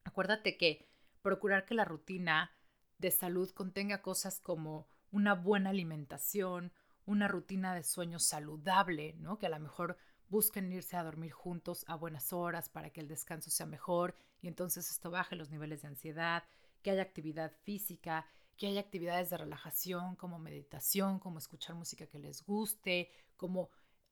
Acuérdate 0.03 0.57
que 0.57 0.87
procurar 1.21 1.65
que 1.65 1.75
la 1.75 1.85
rutina 1.85 2.51
de 2.97 3.11
salud 3.11 3.49
contenga 3.51 4.01
cosas 4.01 4.39
como 4.39 4.87
una 5.11 5.33
buena 5.33 5.71
alimentación, 5.71 6.71
una 7.05 7.27
rutina 7.27 7.75
de 7.75 7.83
sueño 7.83 8.19
saludable, 8.19 9.15
¿no? 9.19 9.37
Que 9.37 9.47
a 9.47 9.49
lo 9.49 9.59
mejor 9.59 9.97
busquen 10.29 10.71
irse 10.71 10.95
a 10.95 11.03
dormir 11.03 11.31
juntos 11.31 11.83
a 11.87 11.95
buenas 11.95 12.31
horas 12.31 12.69
para 12.69 12.89
que 12.91 13.01
el 13.01 13.07
descanso 13.07 13.49
sea 13.49 13.65
mejor 13.65 14.15
y 14.41 14.47
entonces 14.47 14.89
esto 14.89 15.11
baje 15.11 15.35
los 15.35 15.49
niveles 15.49 15.81
de 15.81 15.89
ansiedad, 15.89 16.43
que 16.81 16.91
haya 16.91 17.01
actividad 17.01 17.51
física, 17.63 18.25
que 18.57 18.67
haya 18.67 18.79
actividades 18.79 19.29
de 19.29 19.37
relajación 19.37 20.15
como 20.15 20.39
meditación, 20.39 21.19
como 21.19 21.37
escuchar 21.37 21.75
música 21.75 22.07
que 22.07 22.19
les 22.19 22.43
guste, 22.45 23.09
como 23.35 23.69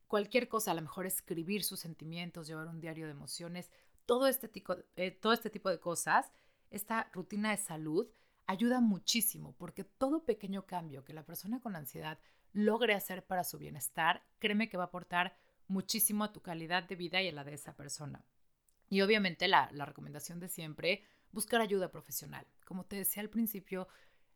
cualquier 0.07 0.49
cosa, 0.49 0.71
a 0.71 0.73
lo 0.73 0.81
mejor 0.81 1.05
escribir 1.05 1.63
sus 1.63 1.79
sentimientos, 1.79 2.47
llevar 2.47 2.67
un 2.67 2.81
diario 2.81 3.05
de 3.05 3.11
emociones, 3.11 3.71
todo 4.09 4.25
este 4.25 4.47
tipo, 4.47 4.75
eh, 4.95 5.11
todo 5.11 5.33
este 5.33 5.51
tipo 5.51 5.69
de 5.69 5.79
cosas, 5.79 6.31
esta 6.71 7.11
rutina 7.13 7.51
de 7.51 7.57
salud 7.57 8.07
ayuda 8.47 8.81
muchísimo 8.81 9.53
porque 9.55 9.83
todo 9.83 10.25
pequeño 10.25 10.65
cambio 10.65 11.03
que 11.03 11.13
la 11.13 11.27
persona 11.27 11.61
con 11.61 11.75
ansiedad 11.75 12.17
logre 12.51 12.95
hacer 12.95 13.23
para 13.27 13.43
su 13.43 13.59
bienestar, 13.59 14.25
créeme 14.39 14.67
que 14.67 14.77
va 14.77 14.85
a 14.85 14.87
aportar 14.87 15.37
muchísimo 15.67 16.23
a 16.23 16.33
tu 16.33 16.41
calidad 16.41 16.81
de 16.85 16.95
vida 16.95 17.21
y 17.21 17.27
a 17.27 17.31
la 17.31 17.43
de 17.43 17.53
esa 17.53 17.75
persona. 17.75 18.25
Y 18.89 19.01
obviamente 19.01 19.47
la, 19.47 19.69
la 19.73 19.85
recomendación 19.85 20.39
de 20.39 20.47
siempre, 20.47 21.05
buscar 21.31 21.61
ayuda 21.61 21.91
profesional. 21.91 22.47
Como 22.65 22.85
te 22.87 22.95
decía 22.95 23.21
al 23.21 23.29
principio, 23.29 23.89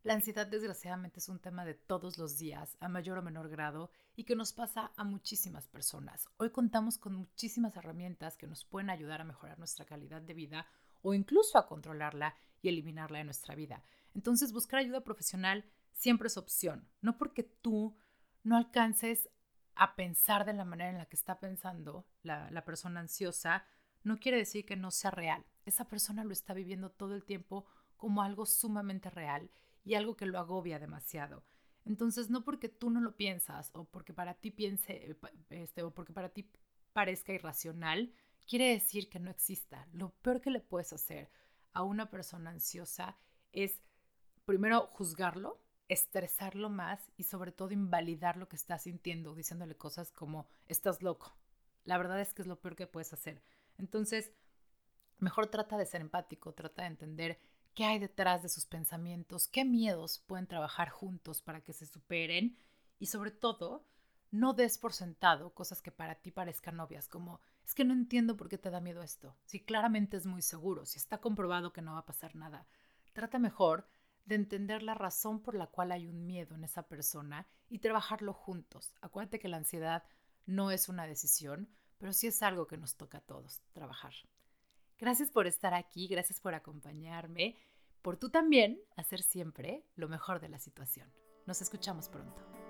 la 0.03 0.13
ansiedad 0.13 0.45
desgraciadamente 0.45 1.19
es 1.19 1.29
un 1.29 1.39
tema 1.39 1.63
de 1.63 1.75
todos 1.75 2.17
los 2.17 2.37
días, 2.37 2.77
a 2.81 2.89
mayor 2.89 3.17
o 3.17 3.21
menor 3.21 3.47
grado, 3.49 3.89
y 4.15 4.25
que 4.25 4.35
nos 4.35 4.51
pasa 4.51 4.91
a 4.97 5.05
muchísimas 5.05 5.67
personas. 5.67 6.27
Hoy 6.37 6.49
contamos 6.51 6.97
con 6.97 7.15
muchísimas 7.15 7.75
herramientas 7.77 8.35
que 8.35 8.45
nos 8.45 8.65
pueden 8.65 8.89
ayudar 8.89 9.21
a 9.21 9.25
mejorar 9.25 9.57
nuestra 9.57 9.85
calidad 9.85 10.21
de 10.21 10.33
vida 10.33 10.67
o 11.01 11.13
incluso 11.13 11.57
a 11.57 11.67
controlarla 11.67 12.35
y 12.61 12.67
eliminarla 12.67 13.19
de 13.19 13.23
nuestra 13.23 13.55
vida. 13.55 13.81
Entonces, 14.13 14.51
buscar 14.51 14.79
ayuda 14.79 15.05
profesional 15.05 15.63
siempre 15.93 16.27
es 16.27 16.37
opción, 16.37 16.85
no 17.01 17.17
porque 17.17 17.43
tú 17.43 17.95
no 18.43 18.57
alcances 18.57 19.29
a 19.75 19.95
pensar 19.95 20.43
de 20.45 20.53
la 20.53 20.65
manera 20.65 20.89
en 20.89 20.97
la 20.97 21.05
que 21.05 21.15
está 21.15 21.39
pensando 21.39 22.05
la, 22.23 22.51
la 22.51 22.65
persona 22.65 22.99
ansiosa, 22.99 23.65
no 24.03 24.19
quiere 24.19 24.37
decir 24.37 24.65
que 24.65 24.75
no 24.75 24.91
sea 24.91 25.11
real. 25.11 25.45
Esa 25.65 25.87
persona 25.87 26.25
lo 26.25 26.33
está 26.33 26.53
viviendo 26.53 26.91
todo 26.91 27.15
el 27.15 27.23
tiempo 27.23 27.65
como 27.95 28.21
algo 28.21 28.45
sumamente 28.45 29.09
real 29.09 29.49
y 29.83 29.95
algo 29.95 30.15
que 30.15 30.25
lo 30.25 30.39
agobia 30.39 30.79
demasiado. 30.79 31.43
Entonces, 31.85 32.29
no 32.29 32.43
porque 32.43 32.69
tú 32.69 32.89
no 32.89 33.01
lo 33.01 33.15
piensas 33.15 33.71
o 33.73 33.85
porque 33.85 34.13
para 34.13 34.35
ti 34.35 34.51
piense, 34.51 35.17
este, 35.49 35.83
o 35.83 35.91
porque 35.91 36.13
para 36.13 36.29
ti 36.29 36.49
parezca 36.93 37.33
irracional, 37.33 38.13
quiere 38.47 38.69
decir 38.69 39.09
que 39.09 39.19
no 39.19 39.29
exista. 39.29 39.87
Lo 39.91 40.09
peor 40.21 40.41
que 40.41 40.51
le 40.51 40.61
puedes 40.61 40.93
hacer 40.93 41.29
a 41.73 41.83
una 41.83 42.09
persona 42.09 42.51
ansiosa 42.51 43.17
es 43.51 43.81
primero 44.45 44.87
juzgarlo, 44.93 45.61
estresarlo 45.89 46.69
más 46.69 47.11
y 47.17 47.23
sobre 47.23 47.51
todo 47.51 47.71
invalidar 47.71 48.37
lo 48.37 48.47
que 48.47 48.55
está 48.55 48.77
sintiendo, 48.77 49.35
diciéndole 49.35 49.75
cosas 49.75 50.11
como 50.11 50.47
estás 50.67 51.01
loco. 51.01 51.35
La 51.83 51.97
verdad 51.97 52.21
es 52.21 52.33
que 52.33 52.41
es 52.41 52.47
lo 52.47 52.61
peor 52.61 52.75
que 52.75 52.87
puedes 52.87 53.11
hacer. 53.11 53.43
Entonces, 53.77 54.31
mejor 55.19 55.47
trata 55.47 55.77
de 55.77 55.85
ser 55.85 56.01
empático, 56.01 56.53
trata 56.53 56.83
de 56.83 56.89
entender 56.89 57.39
qué 57.73 57.85
hay 57.85 57.99
detrás 57.99 58.43
de 58.43 58.49
sus 58.49 58.65
pensamientos, 58.65 59.47
qué 59.47 59.65
miedos 59.65 60.19
pueden 60.27 60.47
trabajar 60.47 60.89
juntos 60.89 61.41
para 61.41 61.61
que 61.61 61.73
se 61.73 61.85
superen 61.85 62.57
y 62.99 63.07
sobre 63.07 63.31
todo, 63.31 63.85
no 64.31 64.53
des 64.53 64.77
por 64.77 64.93
sentado 64.93 65.53
cosas 65.53 65.81
que 65.81 65.91
para 65.91 66.15
ti 66.15 66.31
parezcan 66.31 66.79
obvias, 66.79 67.07
como 67.07 67.39
es 67.63 67.73
que 67.73 67.85
no 67.85 67.93
entiendo 67.93 68.35
por 68.35 68.49
qué 68.49 68.57
te 68.57 68.69
da 68.69 68.79
miedo 68.79 69.03
esto, 69.03 69.35
si 69.45 69.59
claramente 69.59 70.17
es 70.17 70.25
muy 70.25 70.41
seguro, 70.41 70.85
si 70.85 70.97
está 70.97 71.19
comprobado 71.19 71.73
que 71.73 71.81
no 71.81 71.93
va 71.93 71.99
a 71.99 72.05
pasar 72.05 72.35
nada. 72.35 72.65
Trata 73.13 73.37
mejor 73.37 73.87
de 74.25 74.35
entender 74.35 74.81
la 74.83 74.95
razón 74.95 75.41
por 75.41 75.55
la 75.55 75.67
cual 75.67 75.91
hay 75.91 76.07
un 76.07 76.25
miedo 76.25 76.55
en 76.55 76.63
esa 76.63 76.87
persona 76.87 77.47
y 77.69 77.79
trabajarlo 77.79 78.33
juntos. 78.33 78.95
Acuérdate 79.01 79.39
que 79.39 79.49
la 79.49 79.57
ansiedad 79.57 80.03
no 80.45 80.71
es 80.71 80.89
una 80.89 81.05
decisión, 81.05 81.69
pero 81.97 82.13
sí 82.13 82.27
es 82.27 82.41
algo 82.41 82.67
que 82.67 82.77
nos 82.77 82.95
toca 82.95 83.19
a 83.19 83.21
todos 83.21 83.61
trabajar. 83.73 84.13
Gracias 85.03 85.29
por 85.29 85.47
estar 85.47 85.73
aquí, 85.73 86.07
gracias 86.07 86.39
por 86.39 86.53
acompañarme, 86.53 87.57
por 88.01 88.15
tú 88.15 88.29
también 88.29 88.79
hacer 88.95 89.21
siempre 89.21 89.83
lo 89.97 90.07
mejor 90.07 90.39
de 90.39 90.47
la 90.47 90.59
situación. 90.59 91.11
Nos 91.45 91.61
escuchamos 91.61 92.07
pronto. 92.07 92.62